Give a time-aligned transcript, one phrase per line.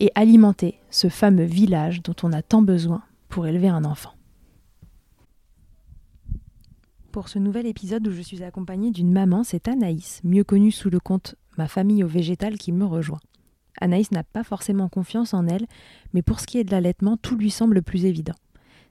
[0.00, 4.14] et alimenter ce fameux village dont on a tant besoin pour élever un enfant.
[7.12, 10.90] Pour ce nouvel épisode où je suis accompagnée d'une maman, c'est Anaïs, mieux connue sous
[10.90, 13.18] le compte Ma famille au végétal, qui me rejoint.
[13.80, 15.66] Anaïs n'a pas forcément confiance en elle,
[16.12, 18.34] mais pour ce qui est de l'allaitement, tout lui semble plus évident.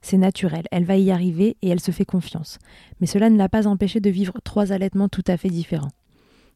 [0.02, 2.60] C'est naturel, elle va y arriver et elle se fait confiance.
[3.00, 5.92] Mais cela ne l'a pas empêchée de vivre trois allaitements tout à fait différents.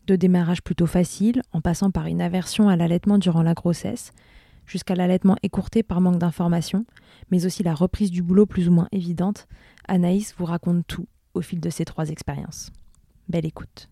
[0.07, 4.11] De démarrage plutôt facile, en passant par une aversion à l'allaitement durant la grossesse,
[4.71, 6.85] jusqu'à l'allaitement écourté par manque d'informations,
[7.29, 9.47] mais aussi la reprise du boulot plus ou moins évidente,
[9.85, 12.71] Anaïs vous raconte tout au fil de ces trois expériences.
[13.27, 13.89] Belle écoute.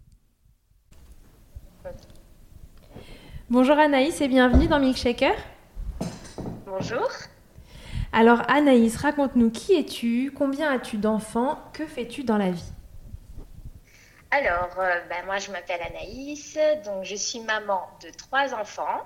[3.50, 5.36] Bonjour Anaïs et bienvenue dans Milkshaker.
[6.66, 7.10] Bonjour.
[8.14, 12.72] Alors Anaïs, raconte-nous qui es-tu, combien as-tu d'enfants, que fais-tu dans la vie?
[14.32, 19.02] Alors, euh, ben, moi je m'appelle Anaïs, donc je suis maman de trois enfants.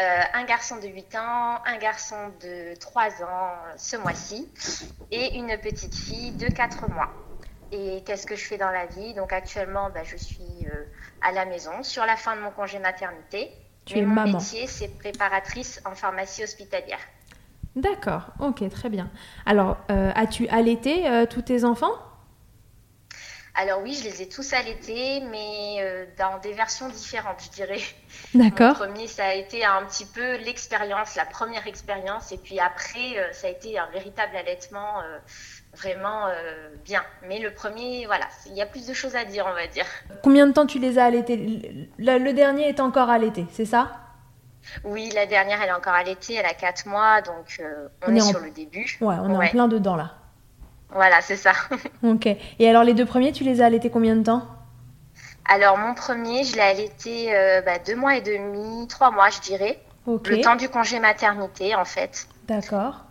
[0.00, 4.48] Euh, un garçon de 8 ans, un garçon de 3 ans ce mois-ci
[5.10, 7.12] et une petite fille de 4 mois.
[7.72, 9.14] Et qu'est-ce que je fais dans la vie?
[9.14, 10.84] Donc actuellement, bah, je suis euh,
[11.20, 13.50] à la maison sur la fin de mon congé maternité.
[13.86, 14.38] Tu es mon maman.
[14.38, 17.00] métier, c'est préparatrice en pharmacie hospitalière.
[17.74, 19.10] D'accord, ok, très bien.
[19.46, 21.92] Alors, euh, as-tu allaité tous tes enfants?
[23.58, 27.80] Alors oui, je les ai tous allaités, mais euh, dans des versions différentes, je dirais.
[28.34, 28.68] D'accord.
[28.78, 33.18] Mon premier, ça a été un petit peu l'expérience, la première expérience, et puis après,
[33.18, 35.18] euh, ça a été un véritable allaitement euh,
[35.76, 36.28] vraiment
[36.84, 37.02] bien.
[37.28, 39.86] Mais le premier, voilà, il y a plus de choses à dire, on va dire.
[40.22, 41.36] Combien de temps tu les as allaités?
[41.98, 43.90] Le, le dernier est encore allaité, c'est ça?
[44.84, 48.18] Oui, la dernière, elle est encore allaitée, elle a 4 mois, donc on, on, est,
[48.18, 48.26] est en...
[48.26, 48.98] sur le début.
[49.00, 49.48] Ouais, on est ouais.
[49.48, 50.14] en plein dedans là.
[50.90, 51.52] Voilà, c'est ça.
[52.02, 52.26] ok.
[52.58, 54.42] Et alors les deux premiers, tu les as allaités combien de temps?
[55.48, 59.40] Alors mon premier, je l'ai allaité euh, bah, deux mois et demi, trois mois, je
[59.40, 59.80] dirais.
[60.06, 60.36] Okay.
[60.36, 62.26] Le temps du congé maternité, en fait.
[62.46, 63.04] D'accord.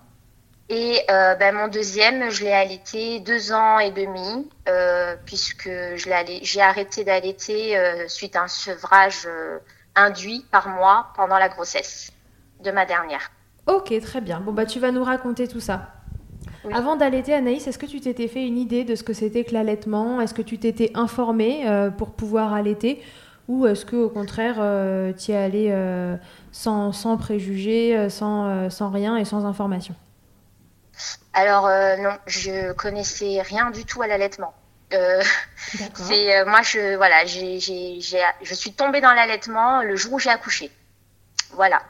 [0.70, 6.62] Et euh, bah, mon deuxième, je l'ai allaité deux ans et demi, euh, puisque j'ai
[6.62, 9.28] arrêté d'allaiter euh, suite à un sevrage
[9.96, 12.12] induit par moi pendant la grossesse
[12.64, 13.32] de ma dernière.
[13.66, 14.40] Ok, très bien.
[14.40, 15.90] Bon, bah tu vas nous raconter tout ça.
[16.68, 16.74] Oui.
[16.76, 19.54] Avant d'allaiter, Anaïs, est-ce que tu t'étais fait une idée de ce que c'était que
[19.54, 20.20] l'allaitement?
[20.20, 23.02] Est-ce que tu t'étais informée euh, pour pouvoir allaiter?
[23.48, 26.18] Ou est-ce que au contraire, euh, tu y es allée euh,
[26.52, 29.96] sans, sans, préjugés, sans, sans, rien et sans information?
[31.34, 31.70] Alors
[32.00, 34.54] non, je connaissais rien du tout à l'allaitement.
[35.94, 40.72] c'est moi je voilà j'ai je suis tombée dans l'allaitement le jour où j'ai accouché
[41.52, 41.82] voilà.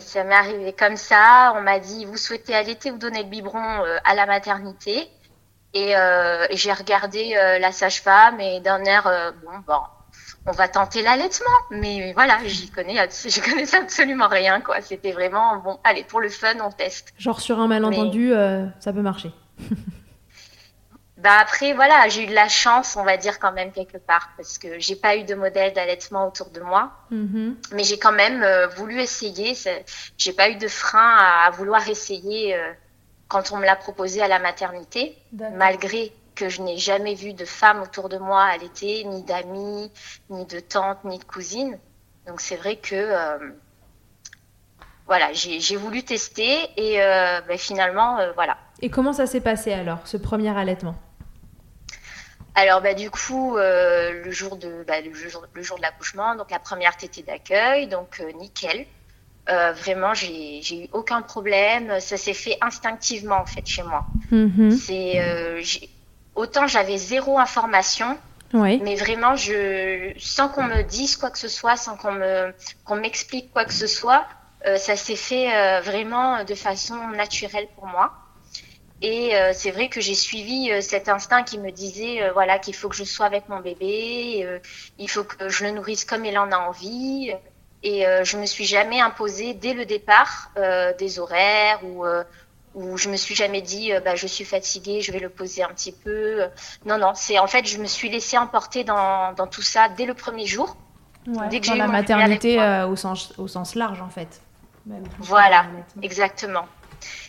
[0.00, 1.52] Ça m'est arrivé comme ça.
[1.56, 5.08] On m'a dit, vous souhaitez allaiter ou donner le biberon euh, à la maternité
[5.74, 9.80] Et, euh, et j'ai regardé euh, la sage-femme et d'un air, euh, bon, bon,
[10.46, 11.46] on va tenter l'allaitement.
[11.70, 14.80] Mais voilà, j'y connais, je connaissais absolument rien, quoi.
[14.80, 17.12] C'était vraiment, bon, allez, pour le fun, on teste.
[17.18, 18.66] Genre sur un malentendu, Mais...
[18.80, 19.32] ça peut marcher.
[21.22, 24.30] Bah après voilà, j'ai eu de la chance, on va dire quand même quelque part,
[24.38, 27.74] parce que j'ai pas eu de modèle d'allaitement autour de moi, mm -hmm.
[27.74, 29.50] mais j'ai quand même euh, voulu essayer.
[30.22, 32.72] J'ai pas eu de frein à, à vouloir essayer euh,
[33.32, 35.02] quand on me l'a proposé à la maternité,
[35.64, 36.02] malgré
[36.38, 39.92] que je n'ai jamais vu de femme autour de moi allaiter, ni d'amis,
[40.34, 41.76] ni de tantes, ni de cousines.
[42.26, 43.38] Donc c'est vrai que euh,
[45.10, 45.26] voilà,
[45.68, 46.52] j'ai voulu tester
[46.86, 46.92] et
[47.48, 48.54] ben, finalement voilà.
[48.84, 50.96] Et comment ça s'est passé alors, ce premier allaitement?
[52.54, 56.34] Alors bah, du coup euh, le jour de bah, le, jour, le jour de l'accouchement
[56.34, 58.86] donc la première tétée d'accueil donc euh, nickel
[59.48, 64.46] euh, vraiment j'ai eu aucun problème ça s'est fait instinctivement en fait chez moi mm
[64.46, 64.70] -hmm.
[64.70, 65.88] c'est
[66.34, 68.18] autant j'avais zéro information
[68.52, 68.80] oui.
[68.84, 72.52] mais vraiment je sans qu'on me dise quoi que ce soit sans qu'on me
[72.84, 74.24] qu'on m'explique quoi que ce soit
[74.86, 75.48] ça s'est fait
[75.90, 78.06] vraiment de façon naturelle pour moi.
[79.02, 82.96] Et c'est vrai que j'ai suivi cet instinct qui me disait voilà qu'il faut que
[82.96, 84.60] je sois avec mon bébé,
[84.98, 87.32] il faut que je le nourrisse comme il en a envie.
[87.82, 90.52] Et je me suis jamais imposé dès le départ
[90.98, 92.04] des horaires ou
[92.74, 95.62] où je me suis jamais dit euh, bah, je suis fatiguée, je vais le poser
[95.62, 96.42] un petit peu.
[96.86, 100.06] Non, non, c'est en fait je me suis laissée emporter dans, dans tout ça dès
[100.06, 100.76] le premier jour.
[101.50, 104.40] dès que dans la maternité euh, au, sens, au sens large en fait.
[105.18, 105.66] voilà,
[106.02, 106.66] exactement.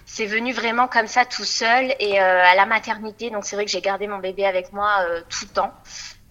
[0.05, 3.65] C'est venu vraiment comme ça tout seul et euh, à la maternité, donc c'est vrai
[3.65, 5.73] que j'ai gardé mon bébé avec moi tout le temps.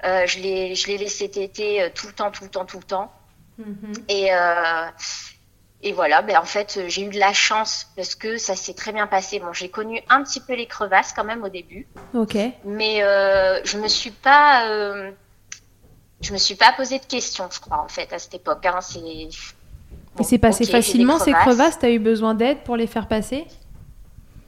[0.02, 3.12] je l'ai laissé téter tout le temps, tout le temps, tout le temps.
[3.58, 4.04] Mm-hmm.
[4.08, 4.30] Et
[5.82, 8.74] et voilà, ben en fait, euh, j'ai eu de la chance parce que ça s'est
[8.74, 9.40] très bien passé.
[9.40, 11.86] Bon, j'ai connu un petit peu les crevasses quand même au début.
[12.12, 12.36] Ok.
[12.64, 15.10] Mais euh, je me suis pas, euh,
[16.20, 18.66] je me suis pas posé de questions, je crois en fait à cette époque.
[18.66, 18.80] Hein.
[18.82, 19.28] C'est.
[20.18, 21.78] Et c'est passé facilement ces crevasses.
[21.78, 23.46] T'as eu besoin d'aide pour les faire passer?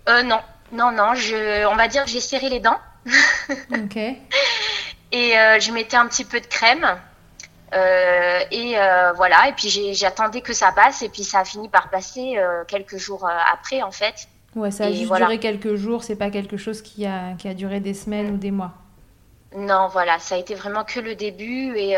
[0.08, 0.40] Euh, Non,
[0.72, 1.14] non, non.
[1.14, 2.78] Je, on va dire que j'ai serré les dents.
[3.72, 3.96] ok.
[5.12, 6.86] Et euh, je mettais un petit peu de crème.
[7.74, 11.70] Euh, et euh, voilà, et puis j'attendais que ça passe, et puis ça a fini
[11.70, 12.36] par passer
[12.68, 14.28] quelques jours après, en fait.
[14.54, 17.54] Ouais, ça a juste duré quelques jours, c'est pas quelque chose qui a, qui a
[17.54, 18.72] duré des semaines ou des mois.
[19.54, 21.96] Non, voilà, ça a été vraiment que le début, et,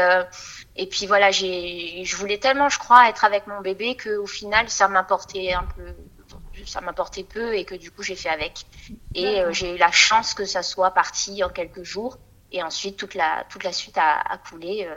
[0.77, 4.89] et puis voilà, je voulais tellement, je crois, être avec mon bébé qu'au final, ça
[4.89, 5.95] m'apportait un peu
[6.67, 8.65] ça m'apportait peu et que du coup j'ai fait avec.
[9.15, 12.19] Et j'ai eu la chance que ça soit parti en quelques jours
[12.53, 14.89] et ensuite toute la, toute la suite a, a coulé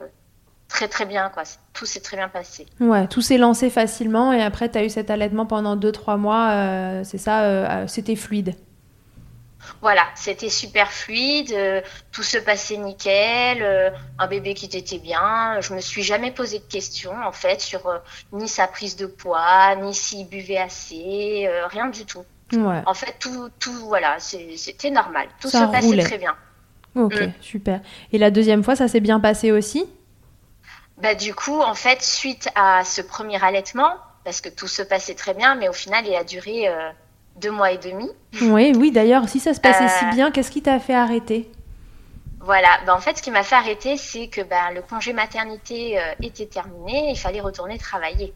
[0.68, 1.44] très très bien quoi.
[1.74, 2.66] Tout s'est très bien passé.
[2.80, 6.50] Ouais, tout s'est lancé facilement et après tu as eu cet allaitement pendant 2-3 mois,
[6.52, 8.56] euh, c'est ça, euh, euh, c'était fluide.
[9.82, 15.60] Voilà, c'était super fluide, tout se passait nickel, un bébé qui était bien.
[15.62, 17.82] Je me suis jamais posé de questions en fait sur
[18.32, 22.24] ni sa prise de poids, ni s'il buvait assez, rien du tout.
[22.54, 22.82] Ouais.
[22.86, 26.36] En fait, tout, tout voilà, c'était normal, tout se passait très bien.
[26.96, 27.34] Ok, mm.
[27.42, 27.82] super.
[28.12, 29.86] Et la deuxième fois, ça s'est bien passé aussi?
[30.98, 33.94] Bah, du coup, en fait, suite à ce premier allaitement,
[34.24, 36.90] parce que tout se passait très bien, mais au final, il a duré euh,
[37.38, 38.10] deux mois et demi.
[38.42, 41.50] Oui, oui, d'ailleurs, si ça se passait si euh, bien, qu'est-ce qui t'a fait arrêter?
[42.40, 46.00] Voilà, bah, en fait, ce qui m'a fait arrêter, c'est que bah, le congé maternité
[46.00, 48.34] euh, était terminé, il fallait retourner travailler.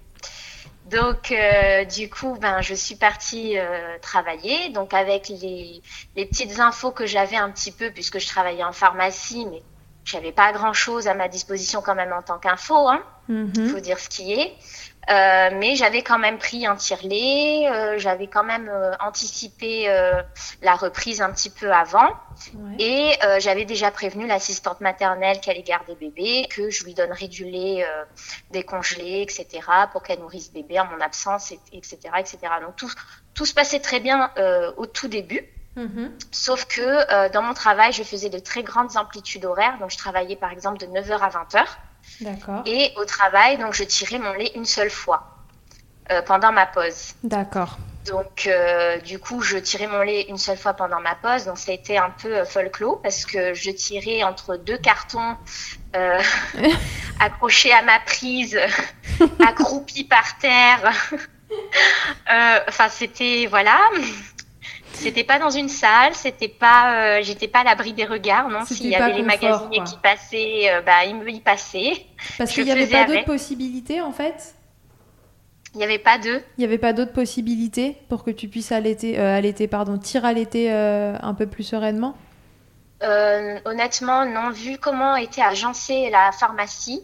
[0.89, 1.33] Donc,
[1.95, 3.55] du coup, ben, je suis partie
[4.01, 4.69] travailler.
[4.69, 5.81] Donc, avec les,
[6.17, 9.61] les petites infos que j'avais un petit peu, puisque je travaillais en pharmacie, mais
[10.03, 13.03] j'avais pas grand chose à ma disposition quand même en tant qu'info, hein.
[13.29, 13.69] Mhm.
[13.69, 14.53] Faut dire ce qui est.
[15.09, 20.21] Euh, mais j'avais quand même pris un tirelet, euh, j'avais quand même euh, anticipé euh,
[20.61, 22.13] la reprise un petit peu avant,
[22.77, 27.27] et euh, j'avais déjà prévenu l'assistante maternelle qu'elle allait garder bébé, que je lui donnerais
[27.27, 27.85] du lait
[28.51, 29.47] décongelé, etc.,
[29.91, 32.37] pour qu'elle nourrisse bébé en mon absence, etc., etc.
[32.61, 32.91] Donc tout,
[33.33, 34.31] tout se passait très bien
[34.77, 35.47] au tout début.
[35.75, 36.11] Mhm.
[36.31, 39.77] Sauf que euh, dans mon travail, je faisais de très grandes amplitudes horaires.
[39.79, 41.65] Donc, je travaillais par exemple de 9h à 20h.
[42.21, 42.63] D'accord.
[42.65, 45.37] Et au travail, donc, je tirais mon lait une seule fois
[46.11, 47.13] euh, pendant ma pause.
[47.23, 47.77] D'accord.
[48.05, 51.45] Donc, euh, du coup, je tirais mon lait une seule fois pendant ma pause.
[51.45, 55.37] Donc, ça a été un peu folklore parce que je tirais entre deux cartons
[57.19, 58.59] accrochés à ma prise,
[59.47, 60.91] accroupis par terre.
[62.67, 63.77] Enfin, c'était voilà.
[65.01, 68.63] C'était pas dans une salle, c'était pas, euh, j'étais pas à l'abri des regards, non.
[68.65, 72.05] S'il y avait les magasiniers qui passaient, euh, bah ils me y passaient.
[72.37, 74.55] Parce qu'il n'y avait pas d'autres possibilités en fait?
[75.73, 76.41] Il n'y avait pas deux.
[76.57, 80.27] Il n'y avait pas d'autres possibilités pour que tu puisses allaiter, euh, allaiter pardon, tirer
[80.27, 82.15] allaiter euh, un peu plus sereinement?
[83.65, 84.51] honnêtement, non.
[84.51, 87.01] Vu comment était agencée la pharmacie,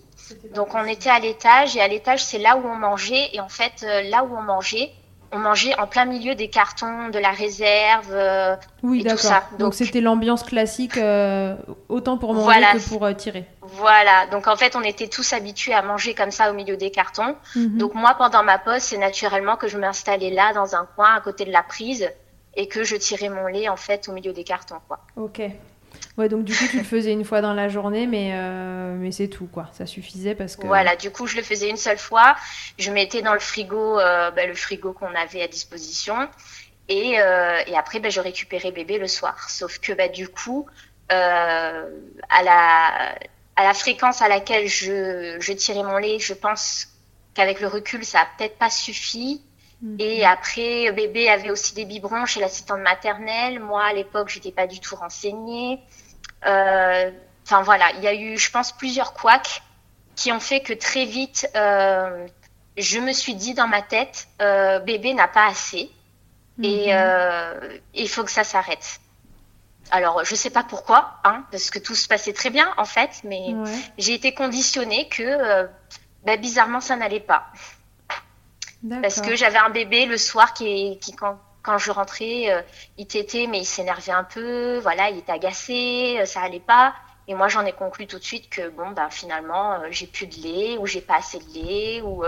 [0.53, 3.49] donc on était à l'étage et à l'étage c'est là où on mangeait et en
[3.49, 4.91] fait là où on mangeait,
[5.31, 9.43] on mangeait en plein milieu des cartons, de la réserve euh, oui, et tout ça.
[9.59, 11.55] Donc c'était l'ambiance classique, euh,
[11.89, 13.45] autant pour manger que pour euh, tirer.
[13.61, 16.91] Voilà, donc en fait on était tous habitués à manger comme ça au milieu des
[16.91, 17.35] cartons.
[17.55, 17.77] Mhm.
[17.77, 21.21] Donc moi pendant ma pause, c'est naturellement que je m'installais là dans un coin à
[21.21, 22.09] côté de la prise
[22.55, 24.79] et que je tirais mon lait en fait au milieu des cartons.
[24.87, 24.99] Quoi.
[25.15, 25.41] Ok.
[26.17, 29.11] Ouais, donc du coup, tu le faisais une fois dans la journée, mais, euh, mais
[29.11, 29.69] c'est tout, quoi.
[29.73, 30.65] Ça suffisait parce que.
[30.65, 32.35] Voilà, du coup, je le faisais une seule fois.
[32.79, 36.27] Je mettais dans le frigo euh, bah, le frigo qu'on avait à disposition.
[36.89, 39.47] Et, euh, et après, bah, je récupérais bébé le soir.
[39.49, 40.65] Sauf que bah, du coup,
[41.09, 41.83] à,
[42.43, 43.15] la,
[43.55, 46.87] à la fréquence à laquelle je, je tirais mon lait, je pense
[47.35, 49.43] qu'avec le recul, ça a peut-être pas suffi.
[49.83, 49.97] Mhm.
[49.99, 53.59] Et après, bébé avait aussi des biberons chez l'assistante maternelle.
[53.59, 55.79] Moi, à l'époque, j'étais pas du tout renseignée.
[56.45, 57.11] Euh,
[57.45, 59.61] enfin voilà, il y a eu, je pense, plusieurs couacs
[60.15, 62.27] qui ont fait que très vite, euh,
[62.77, 65.91] je me suis dit dans ma tête, euh, bébé n'a pas assez
[66.61, 67.79] et mhm.
[67.93, 68.99] il faut que ça s'arrête.
[69.91, 73.21] Alors, je sais pas pourquoi, hein, parce que tout se passait très bien en fait,
[73.23, 73.53] mais
[73.97, 75.67] j'ai été conditionnée que
[76.23, 77.47] ben, bizarrement ça n'allait pas.
[79.01, 82.61] Parce que j'avais un bébé le soir qui, qui quand, quand je rentrais, euh,
[82.97, 86.95] il t'était, mais il s'énervait un peu, voilà, il était agacé, euh, ça allait pas.
[87.27, 90.27] Et moi, j'en ai conclu tout de suite que bon, ben finalement, euh, j'ai plus
[90.27, 92.23] de lait ou j'ai pas assez de lait ou.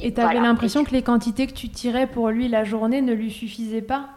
[0.00, 3.12] et tu avais l'impression que les quantités que tu tirais pour lui la journée ne
[3.12, 4.08] lui suffisaient pas?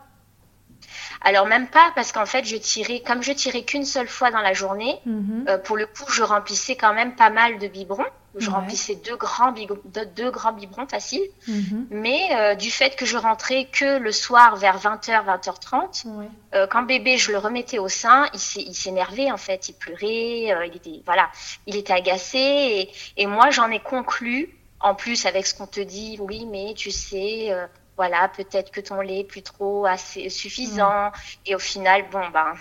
[1.23, 4.41] Alors même pas parce qu'en fait je tirais comme je tirais qu'une seule fois dans
[4.41, 4.99] la journée.
[5.05, 5.45] Mhm.
[5.47, 8.05] Euh, pour le coup, je remplissais quand même pas mal de biberons.
[8.35, 9.79] Je remplissais deux grands, biberons,
[10.15, 11.27] deux, grands biberons faciles.
[11.47, 11.87] Mhm.
[11.91, 16.05] Mais euh, du fait que je rentrais que le soir vers 20h, 20h30,
[16.53, 20.75] euh, quand bébé, je le remettais au sein, il s'énervait en fait, il pleurait, il
[20.75, 21.29] était voilà,
[21.67, 25.79] il était agacé et, et moi j'en ai conclu en plus avec ce qu'on te
[25.79, 27.51] dit, oui, mais tu sais,
[27.95, 31.11] voilà, peut-être que ton lait est plus trop assez suffisant.
[31.45, 32.53] Et au final, bon, ben,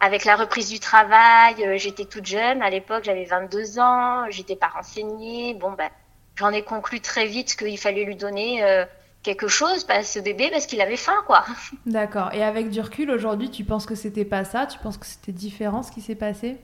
[0.00, 2.62] avec la reprise du travail, euh, j'étais toute jeune.
[2.62, 5.54] À l'époque, j'avais 22 ans, j'étais pas renseignée.
[5.54, 5.88] Bon, ben,
[6.36, 8.84] j'en ai conclu très vite qu'il fallait lui donner euh,
[9.22, 11.44] quelque chose à ce bébé parce qu'il avait faim, quoi.
[11.86, 12.32] D'accord.
[12.32, 14.66] Et avec du recul, aujourd'hui, tu penses que c'était pas ça?
[14.66, 16.58] Tu penses que c'était différent ce qui s'est passé?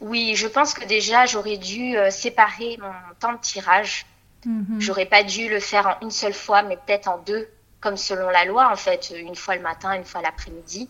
[0.00, 4.06] Oui, je pense que déjà, j'aurais dû euh, séparer mon temps de tirage
[4.46, 4.80] Mhm.
[4.80, 7.48] J'aurais pas dû le faire en une seule fois, mais peut-être en deux,
[7.80, 10.88] comme selon la loi, en fait, une fois le matin, une fois l'après-midi.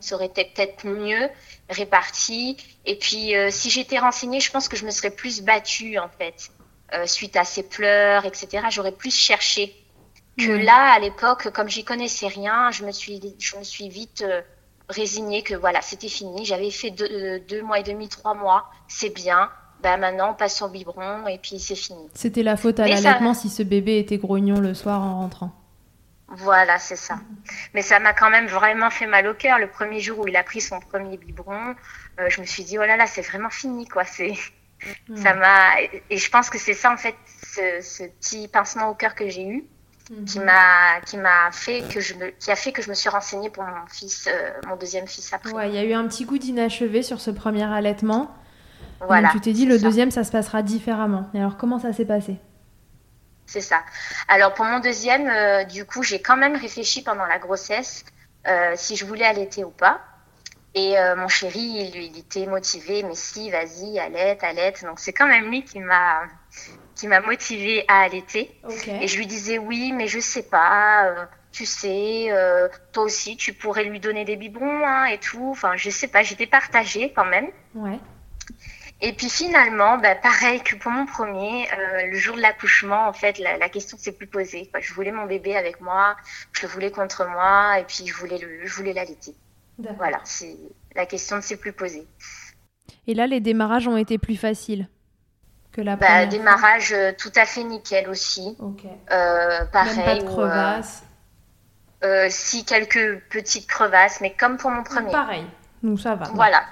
[0.00, 1.28] Ça aurait été peut-être mieux
[1.70, 2.56] réparti.
[2.84, 6.08] Et puis, euh, si j'étais renseignée, je pense que je me serais plus battue, en
[6.08, 6.50] fait,
[6.92, 8.66] euh, suite à ses pleurs, etc.
[8.70, 9.74] J'aurais plus cherché.
[10.36, 14.24] Que là, à l'époque, comme j'y connaissais rien, je me suis, je me suis vite
[14.26, 14.42] euh,
[14.88, 16.44] résignée que voilà, c'était fini.
[16.44, 19.48] J'avais fait deux, deux mois et demi, trois mois, c'est bien
[19.82, 22.08] bah maintenant on passe son biberon et puis c'est fini.
[22.14, 25.52] C'était la faute à l'allaitement si ce bébé était grognon le soir en rentrant.
[26.36, 27.18] Voilà, c'est ça.
[27.74, 29.58] Mais ça m'a quand même vraiment fait mal au cœur.
[29.58, 31.74] Le premier jour où il a pris son premier biberon,
[32.20, 34.04] euh, je me suis dit, oh là là, c'est vraiment fini, quoi.
[34.04, 34.34] C'est,
[35.14, 39.14] ça m'a, et je pense que c'est ça, en fait, ce, petit pincement au cœur
[39.14, 39.64] que j'ai eu,
[40.26, 40.44] qui mhm.
[40.44, 43.64] m'a, qui m'a fait que je qui a fait que je me suis renseignée pour
[43.64, 45.52] mon fils, euh, mon deuxième fils après.
[45.52, 48.34] Ouais, il y a eu un petit goût d'inachevé sur ce premier allaitement.
[49.00, 49.30] Voilà.
[49.30, 51.30] tu t'es dit, le deuxième, ça se passera différemment.
[51.34, 52.38] Et alors, comment ça s'est passé?
[53.46, 53.82] C'est ça.
[54.28, 58.04] Alors, pour mon deuxième, euh, du coup, j'ai quand même réfléchi pendant la grossesse
[58.46, 60.00] euh, si je voulais allaiter ou pas.
[60.74, 64.84] Et euh, mon chéri, il, il, était motivé, mais si, vas-y, allaite, allaite.
[64.84, 66.22] Donc, c'est quand même lui qui m'a
[66.96, 68.56] qui m'a motivé à allaiter.
[69.00, 71.28] Et je lui disais oui, mais je sais pas.
[71.50, 72.28] tu sais,
[72.92, 75.50] toi aussi, tu pourrais lui donner des biberons hein, et tout.
[75.50, 76.22] Enfin, je sais pas.
[76.22, 77.48] J'étais partagée quand même.
[77.74, 77.98] Ouais.
[79.04, 83.12] Et puis finalement, bah, pareil que pour mon premier, euh, le jour de l'accouchement, en
[83.12, 84.70] fait, la, la question s'est plus posée.
[84.80, 86.16] Je voulais mon bébé avec moi,
[86.52, 89.34] je le voulais contre moi, et puis je voulais le, je voulais l'allaiter.
[89.78, 90.22] Voilà,
[90.96, 92.06] la question ne s'est plus posée.
[93.06, 94.88] Et là, les démarrages ont été plus faciles
[95.70, 98.56] que la bah, première Démarrage euh, tout à fait nickel aussi.
[99.10, 99.96] Euh, pareil.
[99.96, 101.02] Même pas de crevasses.
[102.04, 105.12] Euh, si quelques petites crevasses, mais comme pour mon premier.
[105.12, 105.44] Pareil.
[105.82, 106.26] Donc ça va.
[106.32, 106.62] Voilà.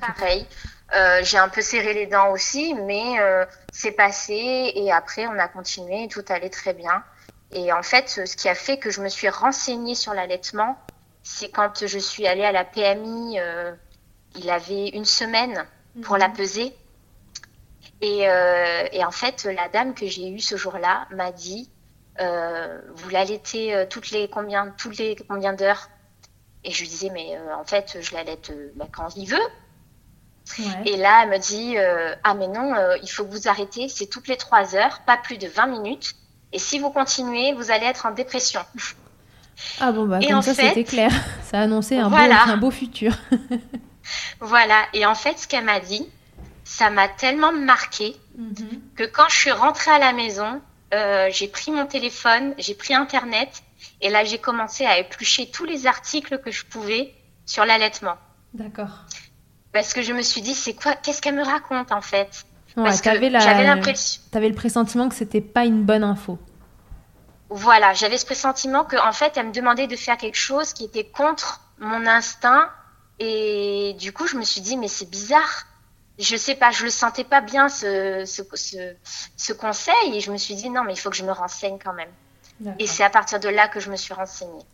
[0.00, 0.46] Pareil.
[0.94, 5.38] Euh, j'ai un peu serré les dents aussi, mais euh, c'est passé et après on
[5.38, 7.04] a continué, tout allait très bien.
[7.52, 10.78] Et en fait, ce qui a fait que je me suis renseignée sur l'allaitement,
[11.22, 13.72] c'est quand je suis allée à la PMI, euh,
[14.36, 15.66] il avait une semaine
[16.02, 16.34] pour la mhm.
[16.34, 16.74] peser.
[18.00, 18.20] Et,
[18.92, 21.68] et, en fait, la dame que j'ai eue ce jour-là m'a dit,
[22.20, 25.88] vous l'allaitez toutes les combien, toutes les combien d'heures?
[26.62, 29.42] Et je lui disais, mais en fait, je l'allaite bah, quand il veut.
[30.84, 33.88] Et là, elle me dit euh, Ah, mais non, euh, il faut que vous arrêtez,
[33.88, 36.14] c'est toutes les trois heures, pas plus de 20 minutes.
[36.52, 38.60] Et si vous continuez, vous allez être en dépression.
[39.80, 41.12] Ah bon, bah, comme ça, c'était clair.
[41.42, 43.12] Ça annonçait un, beau, un beau futur.
[44.40, 44.86] voilà.
[44.94, 46.06] Et en fait, ce qu'elle m'a dit,
[46.64, 48.54] ça m'a tellement marqué mhm.
[48.96, 50.60] que quand je suis rentrée à la maison,
[50.94, 53.62] euh, j'ai pris mon téléphone, j'ai pris Internet,
[54.00, 57.12] et là, j'ai commencé à éplucher tous les articles que je pouvais
[57.46, 58.16] sur l'allaitement.
[58.54, 59.04] D'accord
[59.72, 62.44] parce que je me suis dit, c'est quoi, qu'est-ce qu'elle me raconte en fait
[62.74, 64.22] Parce que j'avais l'impression.
[64.30, 66.38] T'avais le pressentiment que c'était pas une bonne info.
[67.50, 70.84] Voilà, j'avais ce pressentiment que en fait, elle me demandait de faire quelque chose qui
[70.84, 72.68] était contre mon instinct,
[73.18, 75.64] et du coup, je me suis dit, mais c'est bizarre.
[76.18, 78.94] Je sais pas, je le sentais pas bien ce, ce, ce,
[79.36, 81.78] ce conseil, et je me suis dit, non, mais il faut que je me renseigne
[81.82, 82.10] quand même.
[82.80, 84.64] Et c'est à partir de là que je me suis renseignée.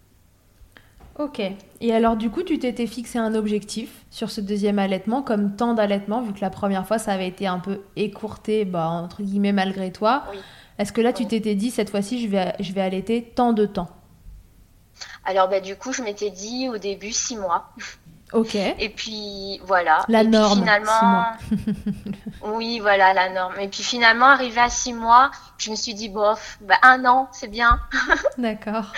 [1.18, 1.40] Ok.
[1.80, 5.74] Et alors, du coup, tu t'étais fixé un objectif sur ce deuxième allaitement, comme temps
[5.74, 9.52] d'allaitement, vu que la première fois, ça avait été un peu écourté, bah, entre guillemets,
[9.52, 10.24] malgré toi.
[10.78, 13.64] Est-ce que là, tu t'étais dit, cette fois-ci, je vais, je vais allaiter tant de
[13.64, 13.88] temps?
[15.24, 17.70] Alors, bah, du coup, je m'étais dit au début six mois.
[18.32, 18.56] Ok.
[18.56, 20.04] Et puis voilà.
[20.08, 20.58] La et norme.
[20.58, 21.26] finalement,
[22.42, 23.54] oui, voilà la norme.
[23.60, 27.28] Et puis finalement, arrivé à six mois, je me suis dit bof, bah, un an,
[27.30, 27.78] c'est bien.
[28.38, 28.92] D'accord.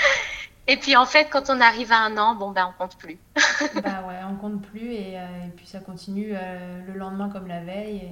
[0.68, 3.18] Et puis en fait, quand on arrive à un an, bon ben on compte plus.
[3.82, 7.60] bah ouais, on compte plus et, euh, puis ça continue euh, le lendemain comme la
[7.60, 8.10] veille.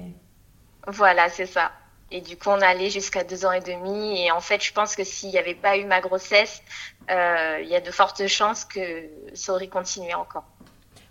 [0.87, 1.71] Voilà, c'est ça.
[2.11, 4.21] Et du coup, on allait jusqu'à deux ans et demi.
[4.21, 6.61] Et en fait, je pense que s'il n'y avait pas eu ma grossesse,
[7.09, 10.45] euh, il y a de fortes chances que ça aurait continué encore.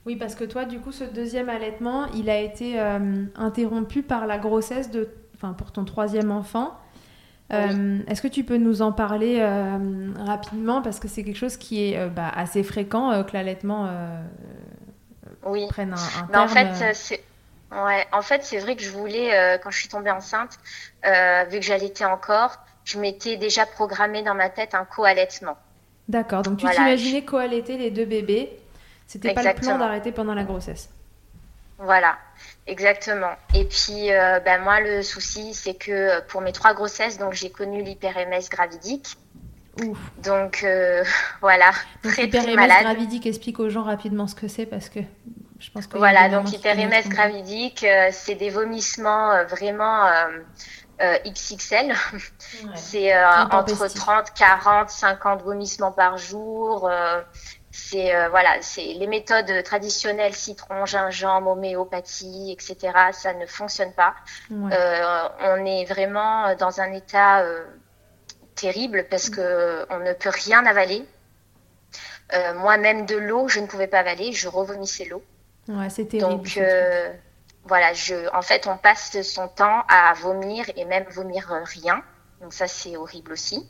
[0.06, 2.78] Oui, parce que toi, du coup, ce deuxième allaitement, il a été
[3.34, 6.78] interrompu par la grossesse de, enfin, pour ton troisième enfant.
[7.52, 10.82] Euh, est-ce que tu peux nous en parler euh, rapidement?
[10.82, 13.90] Parce que c'est quelque chose qui est euh, bah, assez fréquent que l'allaitement
[15.44, 15.66] oui.
[15.68, 16.44] prenne un, un terme.
[16.44, 17.22] En fait, c'est
[17.70, 20.58] ouais, en fait, c'est vrai que je voulais quand je suis tombée enceinte,
[21.02, 25.56] vu que j'allaitais encore, je m'étais déjà programmé dans ma tête un co-allaitement.
[26.08, 26.42] D'accord.
[26.42, 28.58] Donc tu t'imaginais co-allaiter les deux bébés.
[29.06, 30.88] C'était pas le plan d'arrêter pendant la grossesse.
[31.78, 32.16] Voilà,
[32.66, 33.32] exactement.
[33.54, 37.34] Et puis, euh, ben moi, le souci, c'est que euh, pour mes trois grossesses, donc
[37.34, 39.16] j'ai connu l'hyper-MS gravidique.
[39.84, 39.98] Ouf.
[40.22, 41.04] Donc euh,
[41.40, 42.82] voilà, donc, très très malade.
[42.82, 45.00] gravidique, explique aux gens rapidement ce que c'est parce que
[45.58, 50.06] je pense que voilà, donc hyper-MS gravidique, c'est des vomissements vraiment
[51.00, 51.94] XXL.
[52.76, 56.90] c'est entre 30, 40, 50 vomissements par jour
[57.76, 62.92] c'est euh, voilà, c'est les méthodes traditionnelles citron, gingembre, homéopathie, etc.
[63.10, 64.14] Ça ne fonctionne pas.
[64.52, 67.64] Euh, on est vraiment dans un état euh,
[68.54, 71.04] terrible parce que on ne peut rien avaler.
[72.54, 75.22] Moi-même de l'eau, je ne pouvais pas avaler, je revomissais l'eau.
[75.68, 76.42] Ouais, c'est terrible.
[76.42, 76.58] Donc
[77.64, 82.02] voilà, je, en fait, on passe son temps à vomir et même vomir rien.
[82.40, 83.66] Donc ça, c'est horrible aussi.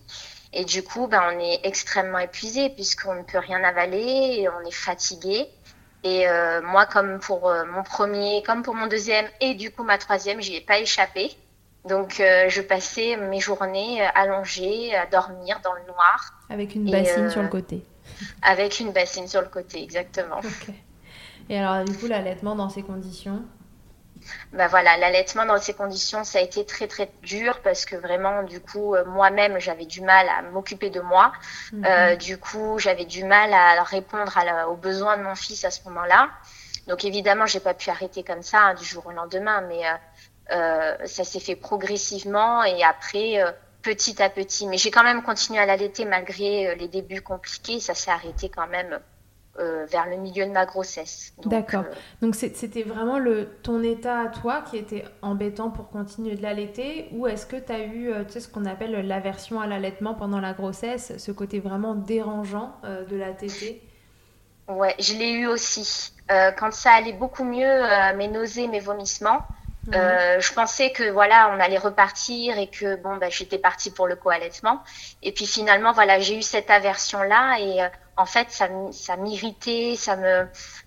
[0.55, 4.61] Et du coup, ben, on est extrêmement épuisé puisqu'on ne peut rien avaler, et on
[4.61, 5.47] est fatigué.
[6.05, 9.85] Et euh, moi, comme pour euh, mon premier, comme pour mon deuxième et du coup
[9.85, 11.31] ma troisième, j'y ai pas échappé.
[11.89, 16.35] Donc, euh, je passais mes journées allongées à dormir dans le noir.
[16.49, 17.85] Avec une bassine sur le côté.
[18.43, 20.41] Avec une bassine sur le côté, exactement.
[21.51, 23.43] Et alors, du coup, l'allaitement dans ces conditions
[24.53, 28.43] bah voilà, l'allaitement dans ces conditions, ça a été très très dur parce que vraiment,
[28.43, 31.33] du coup, euh, moi-même, j'avais du mal à m'occuper de moi.
[31.73, 31.85] Mhm.
[31.85, 34.33] Euh, du coup, j'avais du mal à répondre
[34.69, 36.29] aux besoins de mon fils à ce moment-là.
[36.87, 39.83] Donc évidemment, j'ai pas pu arrêter comme ça hein, du jour au lendemain, mais
[40.53, 43.43] euh, ça s'est fait progressivement et après
[43.83, 44.67] petit à petit.
[44.67, 47.81] Mais j'ai quand même continué à l'allaiter malgré les débuts compliqués.
[47.81, 49.01] Ça s'est arrêté quand même
[49.61, 51.33] euh, vers le milieu de ma grossesse.
[51.47, 51.85] D'accord.
[51.89, 56.43] Euh, Donc c'était vraiment le, ton état à toi qui était embêtant pour continuer de
[56.43, 59.69] l'allaiter ou est-ce que tu as eu euh, tu sais, ce qu'on appelle l'aversion à
[59.69, 62.75] l'allaitement pendant la grossesse, ce côté vraiment dérangeant
[63.09, 63.81] de la tétée
[64.67, 66.13] Ouais, je l'ai eu aussi.
[66.59, 67.83] quand ça allait beaucoup mieux,
[68.17, 69.43] mes nausées, mes vomissements,
[69.93, 74.17] je pensais que voilà, on allait repartir et que bon, ben, j'étais partie pour le
[74.17, 74.83] co-allaitement.
[75.23, 79.95] Et puis finalement, voilà, j'ai eu cette aversion là et en fait, ça, ça m'irritait,
[79.97, 80.47] ça me,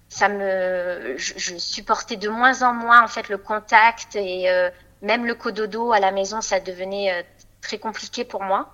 [0.10, 4.70] ça me, je, supportais de moins en moins en fait le contact et euh,
[5.02, 7.24] même le cododo à la maison, ça devenait euh,
[7.62, 8.74] très compliqué pour moi.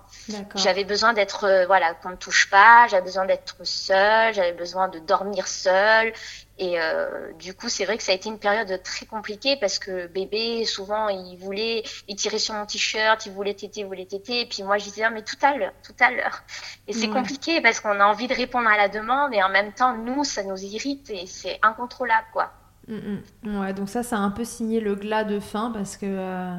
[0.54, 4.88] J'avais besoin d'être, euh, voilà, qu'on ne touche pas, j'avais besoin d'être seule, j'avais besoin
[4.88, 6.12] de dormir seule.
[6.56, 9.80] Et euh, du coup, c'est vrai que ça a été une période très compliquée parce
[9.80, 14.06] que bébé, souvent, il voulait, il tirait sur mon t-shirt, il voulait téter, il voulait
[14.06, 14.42] téter.
[14.42, 16.42] Et puis moi, je disais, ah, mais tout à l'heure, tout à l'heure.
[16.86, 19.72] Et c'est compliqué parce qu'on a envie de répondre à la demande et en même
[19.72, 22.52] temps, nous, ça nous irrite et c'est incontrôlable, quoi.
[22.86, 23.60] Mm, mm.
[23.60, 26.06] Ouais, donc ça, ça a un peu signé le glas de fin parce que.
[26.06, 26.56] Euh,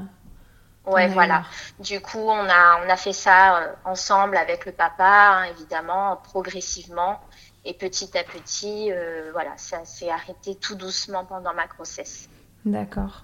[0.88, 1.44] ouais, voilà.
[1.80, 6.18] Du coup, on a, on a fait ça euh, ensemble avec le papa, hein, évidemment,
[6.18, 7.22] progressivement.
[7.66, 12.30] Et petit à petit, euh, voilà, ça s'est arrêté tout doucement pendant ma grossesse.
[12.64, 13.24] D'accord.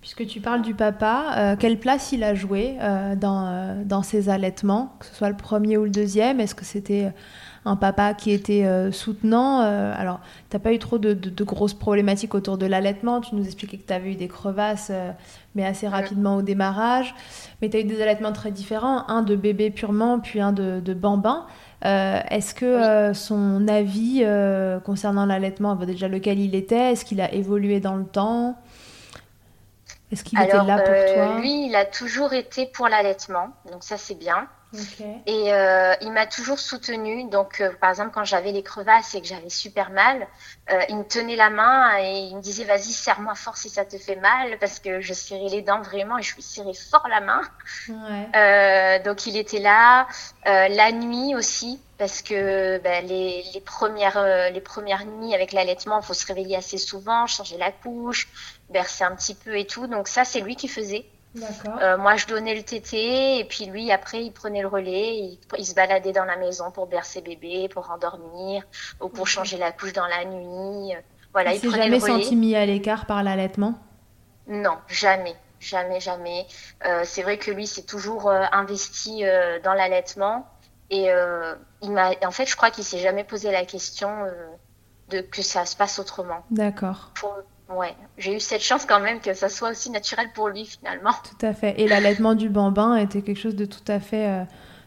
[0.00, 4.30] Puisque tu parles du papa, euh, quelle place il a joué euh, dans, dans ses
[4.30, 6.40] allaitements, que ce soit le premier ou le deuxième?
[6.40, 7.12] Est-ce que c'était
[7.66, 9.60] un papa qui était soutenant?
[9.60, 13.20] Alors, tu n'as pas eu trop de, de, grosses problématiques autour de l'allaitement.
[13.20, 14.90] Tu nous expliquais que tu avais eu des crevasses,
[15.54, 17.14] mais assez rapidement au démarrage.
[17.60, 20.80] Mais tu as eu des allaitements très différents, un de bébé purement, puis un de,
[20.80, 21.46] de bambin.
[21.84, 27.20] Euh, est-ce que euh, son avis euh, concernant l'allaitement, déjà lequel il était, est-ce qu'il
[27.20, 28.56] a évolué dans le temps?
[30.12, 31.40] Est-ce qu'il était là pour toi?
[31.40, 34.46] Lui, il a toujours été pour l'allaitement, donc ça c'est bien.
[35.26, 37.28] Et euh, il m'a toujours soutenue.
[37.28, 40.26] Donc, euh, par exemple, quand j'avais les crevasses et que j'avais super mal,
[40.70, 43.84] euh, il me tenait la main et il me disait Vas-y, serre-moi fort si ça
[43.84, 47.06] te fait mal, parce que je serrais les dents vraiment et je lui serrais fort
[47.08, 47.42] la main.
[49.04, 50.06] donc, il était là.
[50.44, 56.04] la nuit aussi, parce que ben, les, les, premières, les premières nuits avec l'allaitement, il
[56.04, 58.28] faut se réveiller assez souvent, changer la couche,
[58.70, 59.86] bercer un petit peu et tout.
[59.86, 61.06] Donc, ça, c'est lui qui faisait.
[61.36, 65.38] Euh, moi, je donnais le tété et puis lui, après, il prenait le relais.
[65.58, 68.64] Il, se baladait dans la maison pour bercer bébé, pour endormir
[69.00, 70.94] ou pour changer la couche dans la nuit.
[71.32, 73.78] Voilà, il, il jamais senti mis à l'écart par l'allaitement?
[74.46, 76.46] Non, jamais, jamais, jamais.
[76.84, 79.24] Euh, c'est vrai que lui, s'est toujours euh, investi
[79.64, 80.46] dans l'allaitement
[80.90, 81.08] et
[81.80, 82.10] il m'a.
[82.26, 84.10] En fait, je crois qu'il s'est jamais posé la question
[85.08, 86.44] de que ça se passe autrement.
[86.50, 87.12] D'accord.
[87.76, 91.12] Ouais, j'ai eu cette chance quand même que ça soit aussi naturel pour lui finalement.
[91.24, 91.80] Tout à fait.
[91.80, 94.44] Et l'allaitement du bambin était quelque chose de tout à fait euh,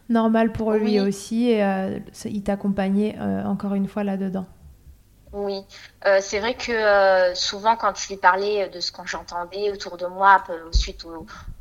[0.09, 1.49] normal pour lui aussi.
[1.49, 4.45] Et euh, il t'accompagnait euh, encore une fois là-dedans.
[5.37, 5.65] Oui,
[6.05, 9.97] euh, c'est vrai que euh, souvent quand je lui parlais de ce que j'entendais autour
[9.97, 11.05] de moi suite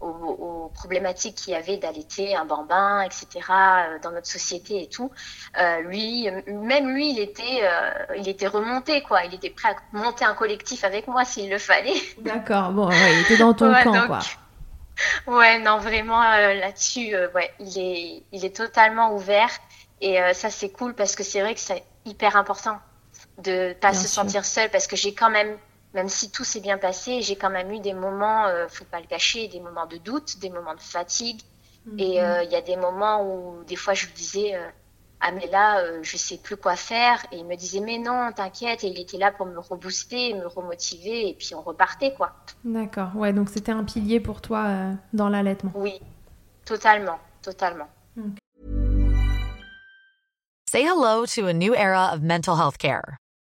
[0.01, 5.11] aux, problématiques qu'il y avait d'allaiter un bambin, etc., euh, dans notre société et tout,
[5.81, 7.69] lui, même lui, il était,
[8.17, 9.25] il était remonté, quoi.
[9.25, 12.01] Il était prêt à monter un collectif avec moi s'il le fallait.
[12.19, 14.21] D'accord, bon, il était dans ton camp, quoi.
[15.27, 19.51] Ouais, non, vraiment là-dessus, ouais, il est, il est totalement ouvert
[20.01, 22.79] et ça c'est cool parce que c'est vrai que c'est hyper important
[23.43, 25.57] de pas se sentir seule parce que j'ai quand même
[25.95, 28.99] même si tout s'est bien passé, j'ai quand même eu des moments, euh, faut pas
[28.99, 31.41] le cacher, des moments de doute, des moments de fatigue.
[31.87, 31.99] Mhm.
[31.99, 34.69] Et euh, il y a des moments où des fois je lui disais, euh,
[35.21, 37.25] ah mais là, euh, je sais plus quoi faire.
[37.31, 38.83] Et il me disait, mais non, t'inquiète.
[38.85, 41.29] Et il était là pour me rebooster, me remotiver.
[41.29, 42.33] Et puis on repartait, quoi.
[42.65, 43.11] D'accord.
[43.15, 45.73] Ouais, donc c'était un pilier pour toi dans l'allaitement.
[45.75, 46.01] Oui,
[46.65, 47.89] totalement, totalement.
[50.71, 53.17] Say hello to a new era of mental health care.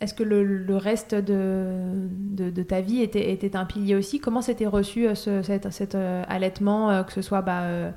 [0.00, 4.20] Est-ce que le, reste de, de, ta vie était, était, un pilier aussi?
[4.20, 7.92] Comment s'était reçu euh, ce, cet, cet euh, allaitement, euh, que ce soit bah,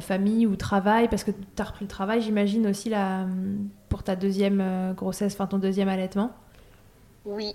[0.00, 1.08] famille ou travail?
[1.08, 3.26] Parce que tu as repris le travail, j'imagine, aussi là,
[3.90, 6.30] pour ta deuxième grossesse, enfin ton deuxième allaitement
[7.26, 7.54] Oui.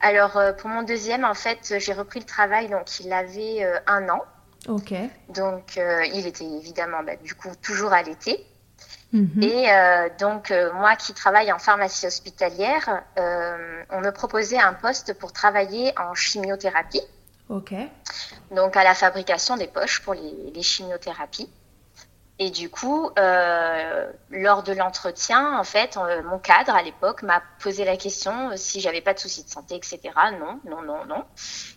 [0.00, 4.22] Alors, pour mon deuxième, en fait, j'ai repris le travail, donc il avait un an.
[4.68, 4.94] Ok.
[5.34, 5.78] Donc,
[6.14, 8.46] il était évidemment, bah, du coup, toujours allaité.
[9.16, 9.42] Mhm.
[9.42, 14.74] Et euh, donc, euh, moi qui travaille en pharmacie hospitalière, euh, on me proposait un
[14.74, 17.00] poste pour travailler en chimiothérapie.
[17.48, 17.72] Ok.
[18.50, 21.48] Donc, à la fabrication des poches pour les, chimiothérapies.
[22.38, 27.96] Et du coup, lors de l'entretien, en fait, mon cadre à l'époque m'a posé la
[27.96, 30.00] question si j'avais pas de soucis de santé, etc.
[30.38, 31.24] Non, non, non, non.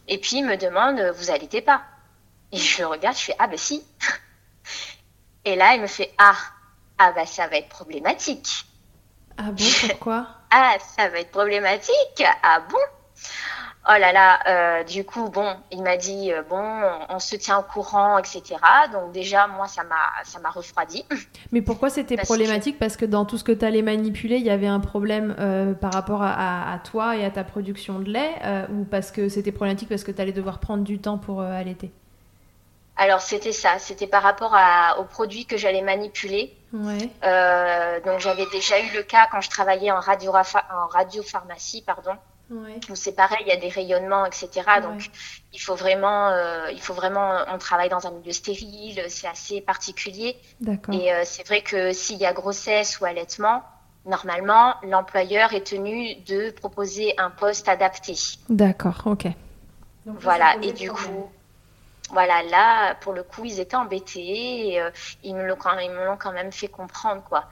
[0.09, 1.83] Et puis il me demande, vous allaitez pas?
[2.51, 3.85] Et je le regarde, je fais ah ben si.
[5.45, 6.35] Et là, il me fait ah
[6.99, 8.65] ah bah ça va être problématique.
[9.37, 10.27] Ah bon, pourquoi?
[10.51, 12.23] Ah, ça va être problématique.
[12.41, 12.79] Ah bon?
[13.87, 16.61] Oh là là, euh, du coup, bon, il m'a dit, euh, bon,
[17.09, 18.55] on, se tient au courant, etc.
[18.91, 21.05] Donc déjà, moi, ça m'a, ça m'a refroidi.
[21.51, 22.77] Mais pourquoi c'était problématique?
[22.77, 25.73] Parce que dans tout ce que tu allais manipuler, il y avait un problème euh,
[25.73, 28.33] par rapport à, à, toi et à ta production de lait
[28.71, 31.91] Ou parce que c'était problématique parce que tu allais devoir prendre du temps pour allaiter?
[32.99, 36.53] Alors c'était ça, c'était par rapport à, aux produits que j'allais manipuler.
[36.73, 37.09] Ouais.
[37.23, 42.11] Euh, donc j'avais déjà eu le cas quand je travaillais en radio en radiopharmacie, pardon.
[42.51, 42.77] Ouais.
[42.89, 44.49] Où c'est pareil, il y a des rayonnements, etc.
[44.81, 45.09] Donc
[45.53, 49.61] il faut vraiment, euh, il faut vraiment, on travaille dans un milieu stérile, c'est assez
[49.61, 50.35] particulier.
[50.59, 50.93] D'accord.
[50.93, 53.63] Et euh, c'est vrai que s'il y a grossesse ou allaitement,
[54.05, 58.15] normalement l'employeur est tenu de proposer un poste adapté.
[58.49, 59.27] D'accord, ok.
[60.05, 61.29] voilà, et du coup
[62.11, 64.73] voilà, là, pour le coup, ils étaient embêtés.
[64.73, 64.89] Et, euh,
[65.23, 65.77] ils me l'ont quand,
[66.19, 67.45] quand, même fait comprendre, quoi.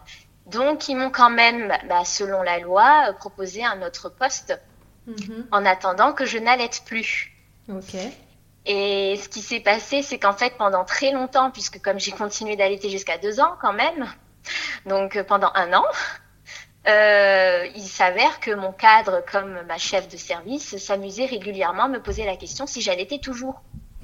[0.46, 4.60] Donc, ils m'ont quand même, bah, selon la loi, proposé un autre poste
[5.06, 5.48] mhm.
[5.52, 7.34] en attendant que je n'allaite plus.
[7.70, 7.96] Ok.
[8.65, 12.58] Et ce qui s'est passé, c'est qu'en fait, pendant très longtemps, puisque comme j'ai continué
[12.58, 14.06] d'allaiter jusqu'à deux ans quand même,
[14.86, 15.86] donc pendant un an,
[16.88, 22.02] euh, il s'avère que mon cadre, comme ma chef de service, s'amusait régulièrement à me
[22.02, 23.62] poser la question si j'allaitais toujours.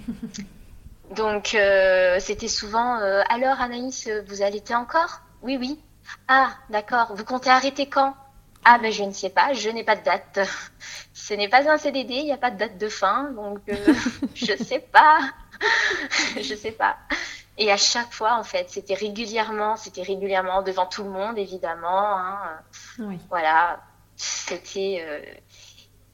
[1.16, 5.22] Donc, euh, c'était souvent euh, Alors, Anaïs, vous allaitez encore?
[5.42, 5.80] Oui, oui.
[6.28, 7.13] Ah, d'accord.
[7.16, 8.16] Vous comptez arrêter quand?
[8.66, 9.54] Ah, ben, je ne sais pas.
[9.54, 10.39] Je n'ai pas de date.
[11.13, 12.13] Ce n'est pas un CDD.
[12.16, 13.32] Il n'y a pas de date de fin.
[13.32, 13.60] Donc,
[14.36, 15.20] je ne sais pas.
[16.36, 16.98] je ne sais pas.
[17.58, 22.18] Et à chaque fois, en fait, c'était régulièrement, c'était régulièrement devant tout le monde, évidemment.
[22.18, 22.39] Hein.
[23.00, 23.20] Oui.
[23.30, 23.80] Voilà,
[24.16, 25.22] c'était, euh,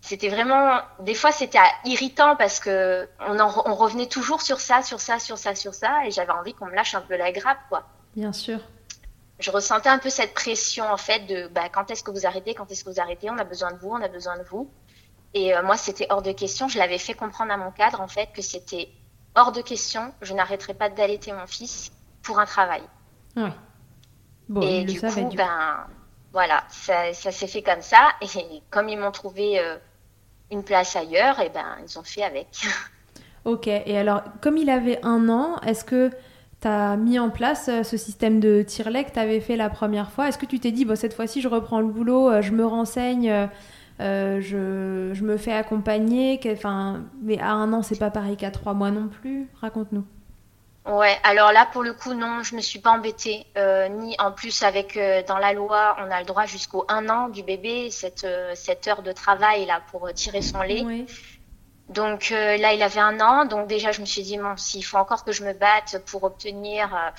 [0.10, 5.00] c'était vraiment, des fois, c'était irritant parce que on, on revenait toujours sur ça, sur
[5.00, 7.60] ça, sur ça, sur ça, et j'avais envie qu'on me lâche un peu la grappe,
[7.70, 7.84] quoi.
[8.16, 8.60] Bien sûr.
[9.38, 12.56] Je ressentais un peu cette pression, en fait, de bah, quand est-ce que vous arrêtez,
[12.56, 14.72] quand est-ce que vous arrêtez, on a besoin de vous, on a besoin de vous.
[15.36, 16.68] Et euh, moi, c'était hors de question.
[16.68, 18.90] Je l'avais fait comprendre à mon cadre, en fait, que c'était
[19.36, 21.92] hors de question, je n'arrêterai pas d'allaiter mon fils
[22.24, 22.82] pour un travail.
[23.36, 23.52] Oui.
[24.48, 25.86] Bon, et du coup, ben,
[26.34, 28.10] voilà, ça, s'est fait comme ça.
[28.22, 29.78] Et comme ils m'ont trouvé euh,
[30.52, 32.48] une place ailleurs, et eh ben, ils ont fait avec.
[33.46, 36.12] Ok, et alors, comme il avait un an, est-ce que
[36.62, 39.70] tu as mis en place euh, ce système de tire-lait que tu avais fait la
[39.70, 40.28] première fois?
[40.28, 42.66] Est-ce que tu t'es dit, bon, cette fois-ci, je reprends le boulot, euh, je me
[42.66, 43.48] renseigne
[44.02, 46.40] euh, je, je, me fais accompagner.
[46.52, 49.48] Enfin, mais à un an, c'est pas pareil qu'à trois mois non plus?
[49.60, 50.06] Raconte-nous.
[50.90, 53.46] Ouais, alors là, pour le coup, non, je me suis pas embêtée.
[53.58, 57.08] Euh, ni en plus, avec euh, dans la loi, on a le droit jusqu'au un
[57.10, 60.82] an du bébé, cette, cette heure de travail là pour tirer son lait.
[60.84, 61.06] Oui.
[61.90, 63.46] Donc là, il avait un an.
[63.46, 66.24] Donc déjà, je me suis dit, bon, s'il faut encore que je me batte pour
[66.24, 67.14] obtenir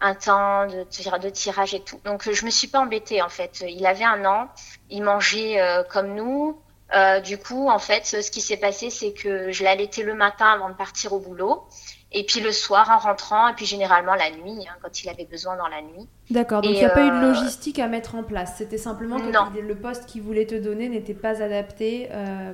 [0.00, 0.84] un temps de,
[1.18, 2.00] de tirage et tout.
[2.04, 3.64] Donc je me suis pas embêtée en fait.
[3.66, 4.48] Il avait un an,
[4.90, 6.60] il mangeait euh, comme nous.
[6.94, 10.46] Euh, du coup, en fait, ce qui s'est passé, c'est que je l'allaitais le matin
[10.46, 11.66] avant de partir au boulot.
[12.12, 15.26] Et puis le soir en rentrant, et puis généralement la nuit, hein, quand il avait
[15.26, 16.08] besoin dans la nuit.
[16.30, 18.54] D'accord, donc il n'y a pas eu de euh, logistique à mettre en place.
[18.56, 22.08] C'était simplement que le poste qu'il voulait te donner n'était pas adapté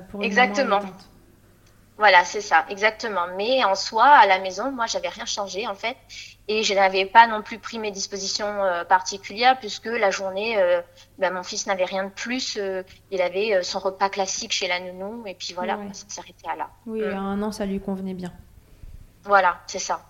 [0.09, 0.81] pour une Exactement.
[1.97, 3.27] Voilà, c'est ça, exactement.
[3.37, 5.95] Mais en soi, à la maison, moi, j'avais rien changé en fait.
[6.47, 10.81] Et je n'avais pas non plus pris mes dispositions euh, particulières puisque la journée, euh,
[11.17, 12.57] ben, mon fils n'avait rien de plus.
[12.57, 16.55] Euh, il avait son repas classique chez la nounou et puis voilà, ça s'arrêtait à
[16.55, 16.69] là.
[16.85, 17.13] Oui, mm.
[17.13, 18.33] à un an, ça lui convenait bien.
[19.25, 20.01] Voilà, c'est ça.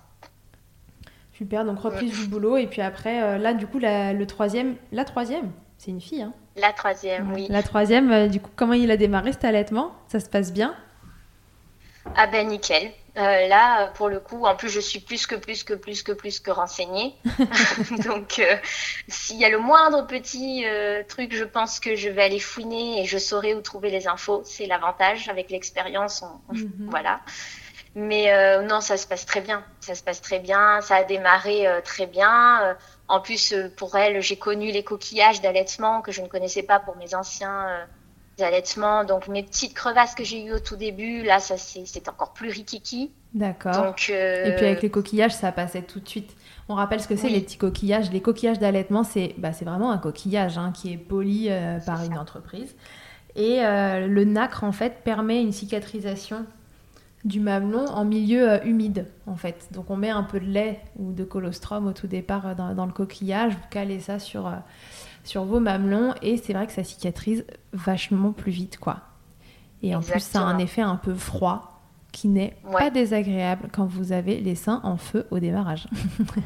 [1.34, 5.04] Super, donc reprise du boulot et puis après, là, du coup, la, le troisième, la
[5.04, 7.48] troisième, c'est une fille, hein La troisième, oui.
[7.50, 9.92] La troisième, du coup, comment il a démarré cet allaitement?
[10.08, 10.76] Ça se passe bien?
[12.16, 12.92] Ah ben nickel.
[13.18, 16.12] Euh, là, pour le coup, en plus, je suis plus que plus que plus que
[16.12, 17.16] plus que renseignée.
[18.06, 18.58] Donc, euh,
[19.08, 23.02] s'il y a le moindre petit euh, truc, je pense que je vais aller fouiner
[23.02, 24.42] et je saurai où trouver les infos.
[24.44, 26.24] C'est l'avantage avec l'expérience.
[26.52, 26.88] Mhm.
[26.90, 27.22] Voilà.
[27.96, 28.30] Mais
[28.64, 29.64] non, ça se passe très bien.
[29.80, 30.82] Ça se passe très bien.
[30.82, 32.76] Ça a démarré très bien.
[33.08, 36.98] en plus, pour elle, j'ai connu les coquillages d'allaitement que je ne connaissais pas pour
[36.98, 37.88] mes anciens
[38.44, 39.04] allaitements.
[39.04, 42.50] Donc mes petites crevasses que j'ai eues au tout début, là, ça c'est encore plus
[42.50, 43.12] rikiki.
[43.34, 43.96] D'accord.
[44.10, 46.36] Euh, Et puis avec les coquillages, ça passait tout de suite.
[46.70, 48.12] On rappelle ce que c'est les petits coquillages.
[48.12, 52.18] Les coquillages d'allaitement, c'est bah, vraiment un coquillage hein, qui est poli euh, par une
[52.18, 52.76] entreprise.
[53.36, 56.46] Et euh, le nacre, en fait, permet une cicatrisation
[57.26, 59.68] du mamelon en milieu humide, en fait.
[59.72, 62.86] Donc on met un peu de lait ou de colostrum au tout départ dans, dans
[62.86, 64.50] le coquillage, vous calez ça sur
[65.26, 68.98] sur vos mamelons et c'est vrai que ça cicatrise vachement plus vite quoi.
[69.82, 73.86] Et en plus ça a un effet un peu froid qui n'est pas désagréable quand
[73.86, 75.88] vous avez les seins en feu au démarrage.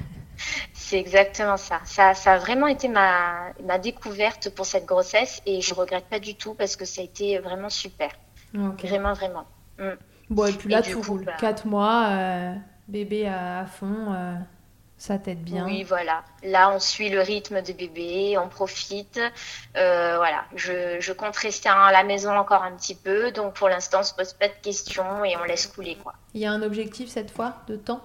[0.74, 1.80] c'est exactement ça.
[1.84, 2.16] ça.
[2.16, 2.34] ça.
[2.34, 6.56] a vraiment été ma, ma, découverte pour cette grossesse et je regrette pas du tout
[6.56, 8.10] parce que ça a été vraiment super.
[8.54, 9.46] Vraiment, vraiment.
[9.78, 9.92] Mm.
[10.30, 11.26] Bon, et puis là, tout roule.
[11.26, 11.34] Bah...
[11.40, 12.54] 4 mois, euh,
[12.88, 14.14] bébé à, fond.
[14.14, 14.36] Euh,
[14.98, 15.66] ça t'aide bien.
[15.66, 16.24] Oui, voilà.
[16.44, 19.20] Là, on suit le rythme de bébé, on profite.
[19.78, 23.32] Euh, voilà, je, je, compte rester à la maison encore un petit peu.
[23.32, 25.98] Donc, pour l'instant, on se pose pas de questions et on laisse couler.
[26.04, 26.14] quoi.
[26.34, 28.02] Il y a un objectif cette fois de temps?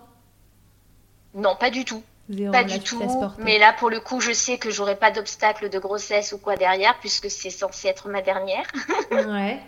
[1.34, 2.02] Non, pas du tout.
[2.50, 3.02] Pas du tout.
[3.38, 6.56] Mais là, pour le coup, je sais que j'aurai pas d'obstacle de grossesse ou quoi
[6.56, 8.66] derrière, puisque c'est censé être ma dernière.
[9.10, 9.60] Ouais.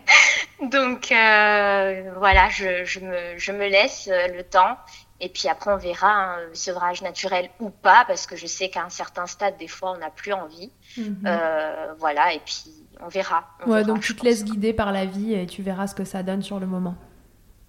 [0.62, 4.76] Donc, euh, voilà, je, je, me, je me laisse euh, le temps.
[5.20, 8.68] Et puis après, on verra un hein, sevrage naturel ou pas, parce que je sais
[8.68, 10.70] qu'à un certain stade, des fois, on n'a plus envie.
[10.96, 11.22] Mhm.
[11.26, 12.64] Euh, voilà, et puis
[13.00, 13.44] on verra.
[13.66, 16.22] ouais, donc tu te laisses guider par la vie et tu verras ce que ça
[16.22, 16.96] donne sur le moment.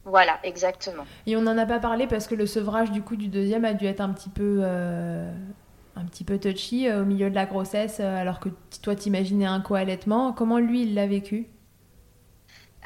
[0.08, 1.06] Voilà, exactement.
[1.28, 3.74] Et on n'en a pas parlé parce que le sevrage du coup du deuxième a
[3.74, 5.30] dû être un petit peu, euh,
[5.96, 8.50] un petit peu touchy au milieu de la grossesse, alors que
[8.82, 10.34] toi t'imaginais un co-allaitement.
[10.34, 11.48] Comment lui il l'a vécu?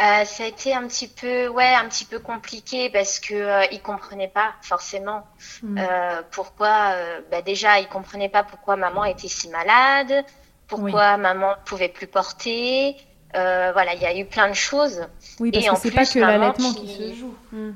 [0.01, 3.65] Euh, ça a été un petit peu, ouais, un petit peu compliqué parce que euh,
[3.71, 5.27] il comprenait pas forcément
[5.61, 5.77] mm.
[5.77, 6.93] euh, pourquoi.
[6.95, 10.25] Euh, bah déjà, il comprenait pas pourquoi maman était si malade,
[10.67, 12.97] pourquoi maman pouvait plus porter.
[13.33, 15.07] Voilà, il y a eu plein de choses.
[15.39, 16.87] Oui, parce et que c'est pas que l'allaitement qui...
[16.87, 17.35] se joue.
[17.51, 17.71] Mm.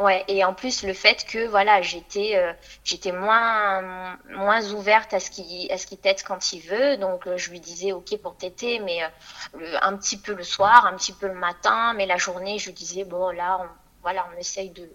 [0.00, 2.54] Ouais, et en plus le fait que voilà, j'étais euh,
[2.84, 7.26] j'étais moins moins ouverte à ce qui à ce qui tète quand il veut, donc
[7.26, 10.96] euh, je lui disais OK pour téter mais euh, un petit peu le soir, un
[10.96, 13.66] petit peu le matin, mais la journée, je lui disais bon là on,
[14.02, 14.88] voilà, on essaye de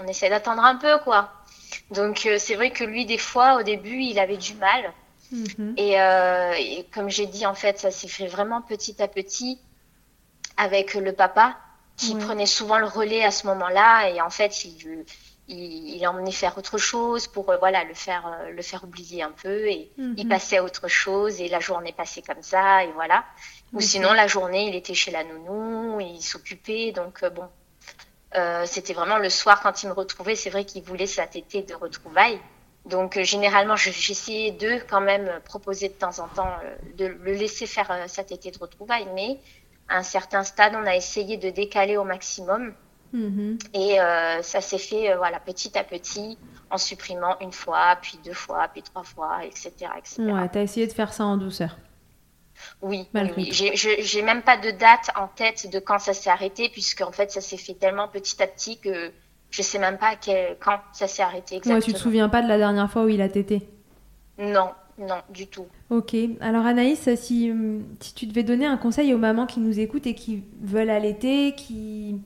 [0.00, 1.30] on essaie d'attendre un peu quoi.
[1.92, 4.92] Donc c'est vrai que lui des fois au début, il avait du mal.
[5.32, 5.74] Mm-hmm.
[5.76, 9.60] Et, et comme j'ai dit en fait, ça s'est fait vraiment petit à petit
[10.56, 11.56] avec le papa
[12.00, 15.04] qui prenait souvent le relais à ce moment-là et en fait il,
[15.48, 19.22] il, il emmenait faire autre chose pour euh, voilà le faire euh, le faire oublier
[19.22, 20.28] un peu et il mhm.
[20.28, 23.24] passait à autre chose et la journée passait comme ça et voilà
[23.72, 27.48] ou sinon la journée il était chez la nounou il s'occupait donc euh, bon
[28.64, 31.74] c'était vraiment le soir quand il me retrouvait c'est vrai qu'il voulait sa tétée de
[31.74, 32.40] retrouvailles
[32.90, 36.52] donc généralement j'essayais de quand même proposer de temps en temps
[36.98, 39.38] de le laisser faire sa tétée de retrouvailles mais
[39.90, 42.72] à un certain stade, on a essayé de décaler au maximum.
[43.12, 43.58] Mhm.
[43.74, 46.38] Et euh, ça s'est fait euh, voilà, petit à petit
[46.70, 49.72] en supprimant une fois, puis deux fois, puis trois fois, etc.
[49.98, 50.22] etc.
[50.22, 51.76] Ouais, tu as essayé de faire ça en douceur.
[52.82, 57.00] Oui, oui, J'ai même pas de date en tête de quand ça s'est arrêté, puisque
[57.00, 59.10] en fait ça s'est fait tellement petit à petit que
[59.50, 60.12] je sais même pas
[60.60, 61.74] quand ça s'est arrêté exactement.
[61.76, 63.68] Ouais, tu te souviens pas de la dernière fois où il a tété
[64.38, 65.66] Non, non, du tout.
[65.90, 66.14] Ok.
[66.40, 67.52] Alors Anaïs, si,
[68.00, 71.54] si tu devais donner un conseil aux mamans qui nous écoutent et qui veulent allaiter,
[71.56, 72.20] qui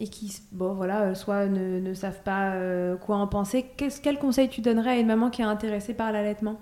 [0.00, 4.18] et qui, bon voilà, euh, soit ne, ne savent pas euh, quoi en penser, quel
[4.18, 6.60] conseil tu donnerais à une maman qui est intéressée par l'allaitement?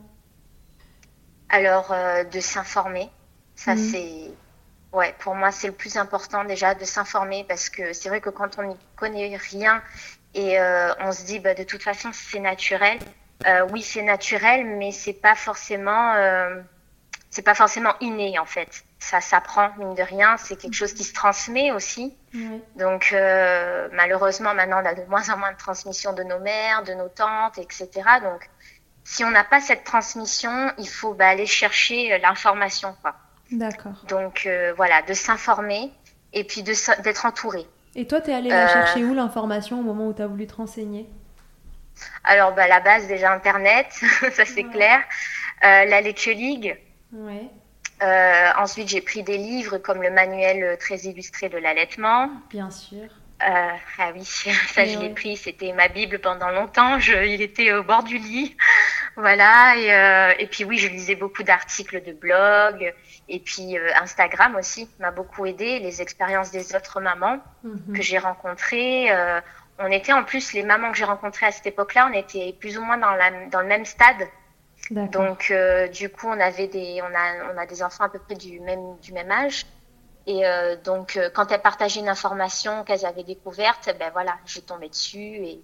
[1.49, 3.09] Alors, euh, de s'informer.
[3.55, 3.81] Ça, mhm.
[3.81, 4.31] c'est.
[4.96, 8.30] Ouais, pour moi, c'est le plus important déjà de s'informer parce que c'est vrai que
[8.30, 9.82] quand on n'y connaît rien
[10.35, 10.59] et
[11.00, 12.98] on se dit, bah, de toute façon, c'est naturel,
[13.44, 16.61] euh, oui, c'est naturel, mais c'est pas forcément, euh,
[17.30, 18.85] c'est pas forcément inné en fait.
[18.98, 20.37] Ça s'apprend mine de rien.
[20.38, 22.16] C'est quelque chose qui se transmet aussi.
[22.76, 26.82] Donc euh, malheureusement maintenant on a de moins en moins de transmission de nos mères,
[26.82, 27.88] de nos tantes, etc.
[28.22, 28.48] Donc
[29.04, 33.14] si on n'a pas cette transmission, il faut bah, aller chercher l'information quoi.
[33.50, 34.04] D'accord.
[34.09, 35.90] Donc voilà, de s'informer
[36.32, 37.66] et puis d'être entouré.
[37.94, 40.46] Et toi, tu es allé la chercher où l'information au moment où tu as voulu
[40.46, 41.09] te renseigner?
[42.24, 43.87] Alors, bah, la base, déjà Internet,
[44.32, 45.00] ça c'est clair.
[45.64, 46.76] Euh, la Lecture League.
[47.12, 47.48] Ouais.
[48.02, 52.30] Euh, ensuite, j'ai pris des livres comme le manuel très illustré de l'allaitement.
[52.50, 53.09] Bien sûr.
[53.42, 55.37] Euh, ah oui, ça je l'ai pris.
[55.37, 56.98] C'était ma Bible pendant longtemps.
[56.98, 58.56] Je, il était au bord du lit.
[59.16, 59.76] Voilà.
[59.76, 62.94] Et, euh, et, puis oui, je lisais beaucoup d'articles de blog.
[63.29, 65.79] Et puis euh, Instagram aussi m'a beaucoup aidé.
[65.79, 67.94] Les expériences des autres mamans mhm.
[67.94, 69.11] que j'ai rencontrées.
[69.11, 69.40] Euh,
[69.79, 72.79] on était en plus, les mamans que j'ai rencontrées à cette époque-là, on était plus
[72.79, 74.26] ou moins dans, la, dans le même stade.
[74.90, 78.18] Donc, euh, du coup, on avait des, on a, on a des enfants à peu
[78.18, 79.66] près du même, du même âge.
[80.26, 84.62] Et euh, donc, euh, quand elles partageaient une information qu'elles avaient découverte, ben voilà, j'ai
[84.62, 85.61] tombé dessus et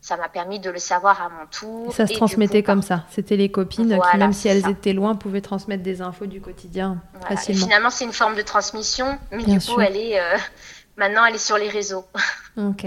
[0.00, 1.92] ça m'a permis de le savoir à mon tour.
[1.92, 3.04] Ça se transmettait comme ça.
[3.10, 7.02] C'était les copines qui, même si elles étaient loin, pouvaient transmettre des infos du quotidien
[7.28, 7.66] facilement.
[7.66, 10.18] finalement, c'est une forme de transmission, mais du coup, elle est
[10.96, 12.04] maintenant, elle est sur les réseaux.
[12.56, 12.84] Ok.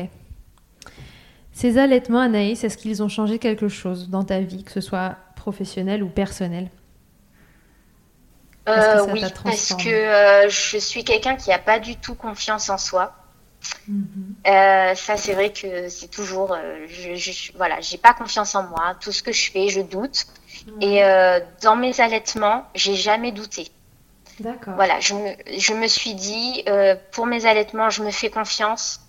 [1.53, 5.15] Ces allaitements, Anaïs, est-ce qu'ils ont changé quelque chose dans ta vie, que ce soit
[5.35, 6.69] professionnel ou personnel
[8.67, 12.77] euh, Oui, parce que euh, je suis quelqu'un qui n'a pas du tout confiance en
[12.77, 13.15] soi.
[13.89, 18.95] Euh, ça, c'est vrai que c'est toujours, je, je, voilà, j'ai pas confiance en moi.
[18.99, 20.25] Tout ce que je fais, je doute.
[20.81, 21.01] Et
[21.61, 23.69] dans mes allaitements, j'ai jamais douté.
[24.39, 24.73] D'accord.
[24.75, 26.63] Voilà, je me, je me suis dit,
[27.11, 28.99] pour mes allaitements, je me fais confiance.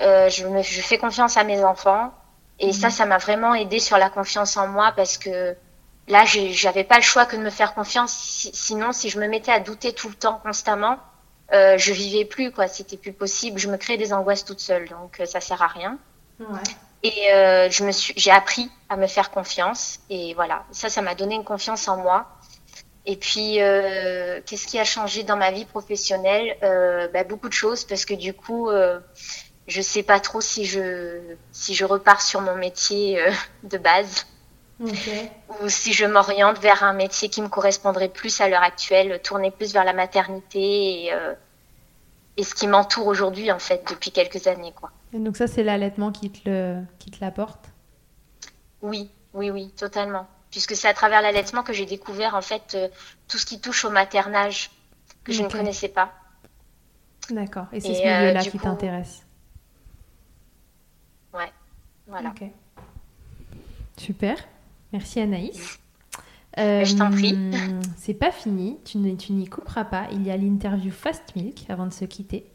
[0.00, 2.12] Euh, je, me, je fais confiance à mes enfants.
[2.60, 2.92] Et ça, mhm.
[2.92, 5.56] ça m'a vraiment aidé sur la confiance en moi parce que
[6.08, 8.12] là, j'avais pas le choix que de me faire confiance.
[8.52, 10.98] sinon, si je me mettais à douter tout le temps, constamment,
[11.52, 12.68] euh, je vivais plus, quoi.
[12.68, 13.58] C'était plus possible.
[13.58, 15.98] Je me créais des angoisses toute seule, donc euh, ça sert à rien.
[16.40, 16.46] Ouais.
[17.02, 20.00] Et euh, je me suis, j'ai appris à me faire confiance.
[20.10, 22.26] Et voilà, ça, ça m'a donné une confiance en moi.
[23.06, 26.56] Et puis, euh, qu'est-ce qui a changé dans ma vie professionnelle?
[26.62, 29.00] Euh, bah, Beaucoup de choses, parce que du coup, euh,
[29.66, 31.20] je sais pas trop si je
[31.52, 33.30] si je repars sur mon métier euh,
[33.62, 34.26] de base
[34.80, 39.50] ou si je m'oriente vers un métier qui me correspondrait plus à l'heure actuelle, tourner
[39.50, 41.34] plus vers la maternité et, euh,
[42.36, 44.90] et ce qui m'entoure aujourd'hui en fait depuis quelques années quoi.
[45.12, 47.70] Et donc ça c'est l'allaitement qui te le qui te l'apporte?
[48.82, 50.28] Oui, oui, oui, totalement.
[50.50, 52.76] puisque c'est à travers l'allaitement que j'ai découvert en fait
[53.28, 54.70] tout ce qui touche au maternage
[55.24, 56.12] que je ne connaissais pas.
[57.30, 57.66] D'accord.
[57.72, 59.26] Et c'est ce milieu-là qui t'intéresse?
[61.34, 61.52] Ouais.
[62.06, 62.30] Voilà.
[62.30, 62.48] Ok.
[63.98, 64.36] Super.
[64.92, 65.78] Merci Anaïs.
[66.56, 67.34] je t'en prie.
[67.34, 70.08] Euh, c'est pas fini, tu n'y couperas pas.
[70.12, 72.46] Il y a l'interview Fast Milk avant de se quitter.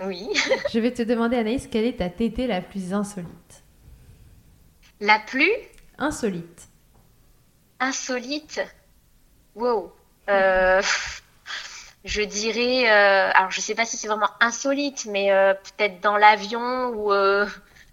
[0.00, 0.28] Oui.
[0.72, 3.62] je vais te demander, Anaïs, quelle est ta tétée la plus insolite?
[5.00, 5.50] La plus
[5.98, 6.68] Insolite.
[7.78, 8.60] Insolite?
[9.54, 9.92] Wow.
[10.28, 10.82] Euh,
[12.04, 15.28] je dirais, euh, alors je sais pas si c'est vraiment insolite, mais
[15.62, 17.12] peut-être dans l'avion ou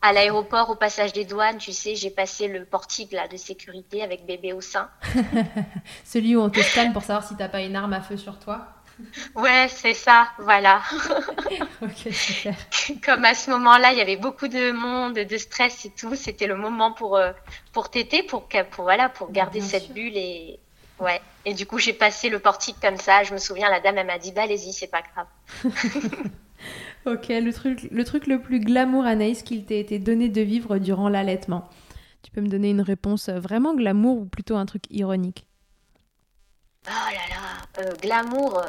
[0.02, 4.02] à l'aéroport, au passage des douanes, tu sais, j'ai passé le portique là, de sécurité
[4.02, 4.90] avec bébé au sein.
[6.06, 8.40] Celui où on te scanne pour savoir si t'as pas une arme à feu sur
[8.40, 8.68] toi
[9.36, 10.82] Ouais, c'est ça, voilà.
[11.82, 12.56] ok, super.
[13.04, 16.48] Comme à ce moment-là, il y avait beaucoup de monde, de stress et tout, c'était
[16.48, 17.32] le moment pour, euh,
[17.72, 20.60] pour téter, pour, pour, voilà, pour garder cette bulle et.
[21.00, 21.20] Ouais.
[21.46, 23.24] Et du coup, j'ai passé le portique comme ça.
[23.24, 25.74] Je me souviens, la dame, elle m'a dit, bah, allez-y, c'est pas grave.
[27.06, 30.78] Ok, le truc, le truc le plus glamour, Anaïs, qu'il t'ait été donné de vivre
[30.78, 31.68] durant l'allaitement.
[32.22, 35.48] Tu peux me donner une réponse euh, vraiment glamour ou plutôt un truc ironique?
[36.88, 38.60] Oh là là, euh, glamour.
[38.60, 38.68] Euh,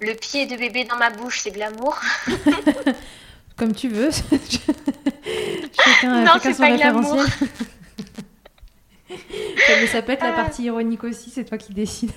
[0.00, 1.98] le pied de bébé dans ma bouche, c'est glamour.
[3.56, 4.10] Comme tu veux.
[5.72, 7.22] chacun, non, c'est pas glamour.
[9.08, 12.12] Mais ça peut être la partie ironique aussi, c'est toi qui décides.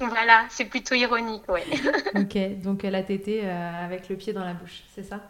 [0.00, 1.64] Voilà, c'est plutôt ironique, ouais.
[2.16, 5.20] ok, donc la tétée euh, avec le pied dans la bouche, c'est ça?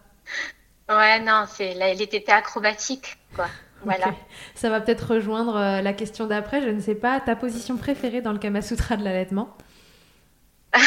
[0.89, 3.49] Ouais, non, c'est les tétées acrobatiques, quoi.
[3.83, 4.14] Voilà.
[4.55, 8.21] Ça va peut-être rejoindre euh, la question d'après, je ne sais pas, ta position préférée
[8.21, 9.57] dans le Kama Sutra de l'allaitement?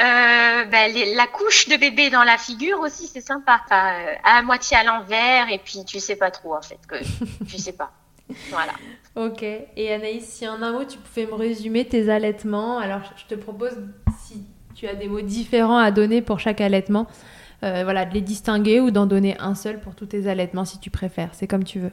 [0.00, 3.60] Euh, ben, la couche de bébé dans la figure aussi, c'est sympa.
[3.70, 6.96] à moitié à l'envers, et puis tu sais pas trop, en fait, que
[7.44, 7.92] tu sais pas.
[8.50, 8.72] Voilà.
[9.14, 9.42] Ok.
[9.42, 13.38] Et Anaïs, si en un mot tu pouvais me résumer tes allaitements, alors je te
[13.38, 13.76] propose,
[14.18, 14.42] si
[14.74, 17.06] tu as des mots différents à donner pour chaque allaitement,
[17.62, 20.80] euh, voilà, de les distinguer ou d'en donner un seul pour tous tes allaitements si
[20.80, 21.30] tu préfères.
[21.32, 21.92] C'est comme tu veux.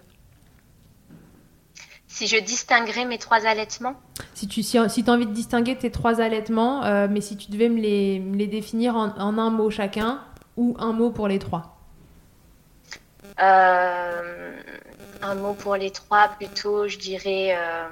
[2.07, 3.95] Si je distinguerais mes trois allaitements?
[4.33, 7.51] Si tu si, si as envie de distinguer tes trois allaitements, euh, mais si tu
[7.51, 10.21] devais me les, les définir en, en, un mot chacun
[10.57, 11.77] ou un mot pour les trois?
[13.41, 14.59] Euh,
[15.21, 17.55] un mot pour les trois, plutôt, je dirais.
[17.57, 17.87] Euh,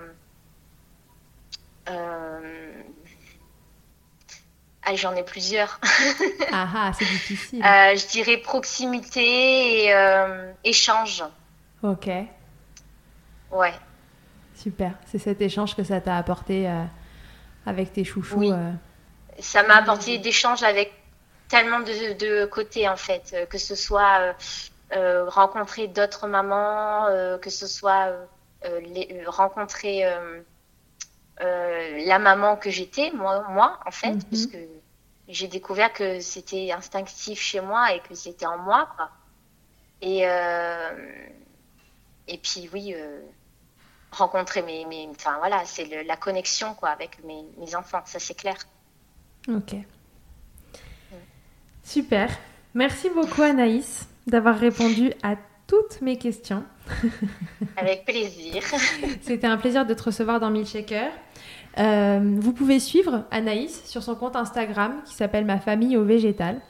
[1.89, 2.71] euh,
[4.95, 5.79] j'en ai plusieurs.
[6.51, 7.63] ah ah, c'est difficile.
[7.63, 9.93] Euh, je dirais proximité et
[10.63, 11.23] échange.
[11.83, 12.09] Ok.
[13.51, 13.73] Ouais.
[14.55, 14.93] Super.
[15.05, 16.69] C'est cet échange que ça t'a apporté
[17.65, 18.37] avec tes chouchous.
[18.37, 18.51] Oui.
[19.39, 20.93] Ça m'a apporté d'échanges avec
[21.47, 24.35] tellement de, de, côtés en fait, que ce soit
[24.91, 28.13] rencontrer d'autres mamans, euh, que ce soit
[28.65, 30.05] euh, les, rencontrer
[31.39, 34.23] la maman que j'étais, moi, moi, en fait, mhm.
[34.23, 34.57] puisque
[35.27, 39.09] j'ai découvert que c'était instinctif chez moi et que c'était en moi, quoi.
[40.01, 40.23] Et,
[42.27, 42.95] et puis, oui,
[44.11, 45.07] rencontrer mes, mes.
[45.09, 48.55] Enfin, voilà, c'est la connexion, quoi, avec mes, mes enfants, ça c'est clair.
[49.47, 49.75] Ok.
[51.83, 52.29] Super.
[52.73, 55.35] Merci beaucoup, Anaïs d'avoir répondu à
[55.67, 56.63] toutes mes questions.
[57.77, 58.63] Avec plaisir.
[59.21, 61.11] C'était un plaisir de te recevoir dans Milkshaker.
[61.77, 66.61] Euh, vous pouvez suivre Anaïs sur son compte Instagram qui s'appelle Ma famille au végétal.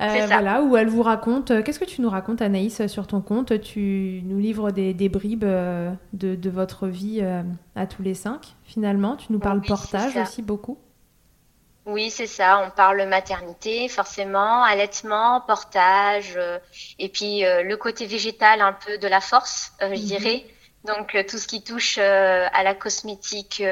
[0.00, 1.50] Euh, voilà, où elle vous raconte.
[1.50, 3.60] Euh, qu'est-ce que tu nous racontes, Anaïs, sur ton compte?
[3.60, 7.22] Tu nous livres des, bribes de, de, votre vie
[7.76, 9.16] à tous les cinq, finalement.
[9.16, 10.78] Tu nous parles portage aussi beaucoup.
[11.84, 12.60] Oui, c'est ça.
[12.64, 16.58] On parle maternité, forcément, allaitement, portage, euh,
[16.98, 20.06] et puis euh, le côté végétal un peu de la force, euh, je mhm.
[20.06, 20.44] dirais.
[20.84, 23.62] Donc tout ce qui touche à la cosmétique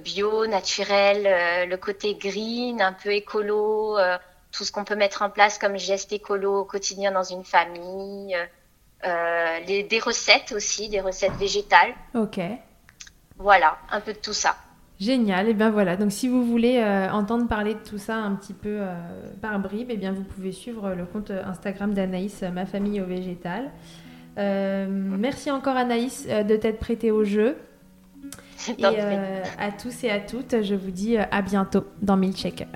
[0.00, 3.98] bio, naturelle, le côté green, un peu écolo,
[4.50, 8.34] tout ce qu'on peut mettre en place comme geste écolo au quotidien dans une famille,
[9.04, 11.92] les, des recettes aussi, des recettes végétales.
[12.14, 12.40] Ok.
[13.36, 14.56] Voilà, un peu de tout ça.
[15.00, 18.34] Génial, et bien voilà, donc si vous voulez euh, entendre parler de tout ça un
[18.34, 18.94] petit peu euh,
[19.40, 23.70] par bribes, et bien vous pouvez suivre le compte Instagram d'Anaïs, Ma famille au végétal.
[24.36, 27.56] Euh, merci encore Anaïs de t'être prêtée au jeu.
[28.78, 32.68] Et à tous et à toutes, je vous dis à bientôt dans Milkshaker.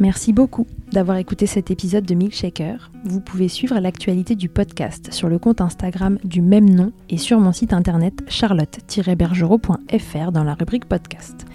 [0.00, 2.90] Merci beaucoup d'avoir écouté cet épisode de Milkshaker.
[3.04, 7.40] Vous pouvez suivre l'actualité du podcast sur le compte Instagram du même nom et sur
[7.40, 11.46] mon site internet charlotte-bergerot.fr dans la rubrique podcast.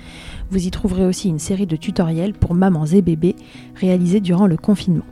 [0.49, 3.35] Vous y trouverez aussi une série de tutoriels pour mamans et bébés
[3.75, 5.05] réalisés durant le confinement.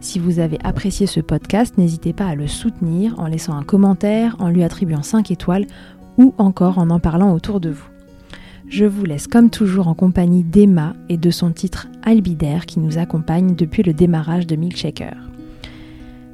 [0.00, 4.36] Si vous avez apprécié ce podcast, n'hésitez pas à le soutenir en laissant un commentaire,
[4.40, 5.66] en lui attribuant 5 étoiles
[6.18, 7.86] ou encore en en parlant autour de vous.
[8.70, 12.98] Je vous laisse comme toujours en compagnie d'Emma et de son titre Albidaire qui nous
[12.98, 15.16] accompagne depuis le démarrage de Milkshaker.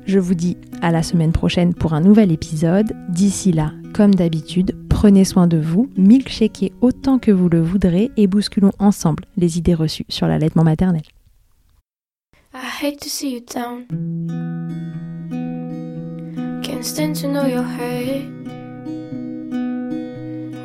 [0.05, 2.93] Je vous dis à la semaine prochaine pour un nouvel épisode.
[3.09, 8.27] D'ici là, comme d'habitude, prenez soin de vous, milkshakez autant que vous le voudrez et
[8.27, 11.03] bousculons ensemble les idées reçues sur l'allaitement maternel.
[12.55, 13.87] I hate to see you down.
[16.63, 17.65] Can't stand to know your.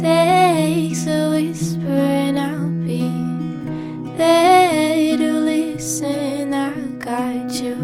[0.00, 3.10] takes a whisper, and I'll be
[4.16, 6.54] there to listen.
[6.54, 7.76] I'll guide you,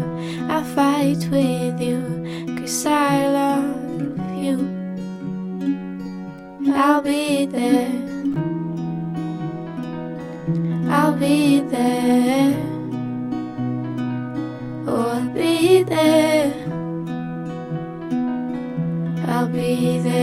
[0.49, 2.01] I'll fight with you,
[2.57, 4.57] cause I love you.
[6.73, 7.91] I'll be there,
[10.89, 12.53] I'll be there,
[14.87, 16.53] oh, I'll be there,
[19.27, 20.14] I'll be there.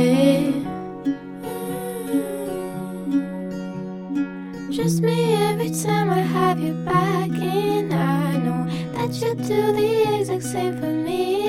[10.53, 11.49] Same for me.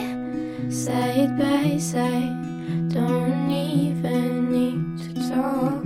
[0.72, 5.84] Side by side, don't even need to talk.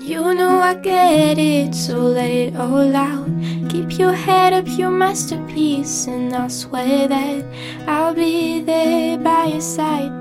[0.00, 3.28] You know I get it, so let it all out.
[3.68, 7.44] Keep your head up, your masterpiece, and I swear that
[7.86, 10.12] I'll be there by your side.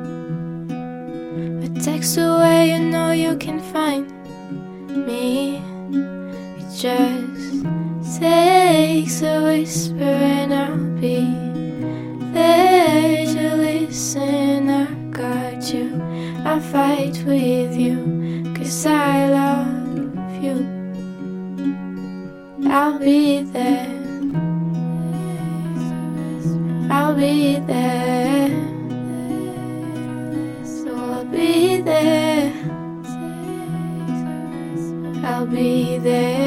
[1.65, 4.11] A text away, you know you can find
[5.07, 5.61] me.
[6.59, 7.24] It just
[8.19, 11.25] takes a whisper, and I'll be
[12.33, 14.69] there to listen.
[14.69, 16.01] I got you,
[16.45, 20.57] I fight with you, cause I love you.
[22.69, 23.91] I'll be there.
[26.89, 28.49] I'll be there.
[30.63, 32.53] So I'll be there.
[35.25, 36.44] I'll be there.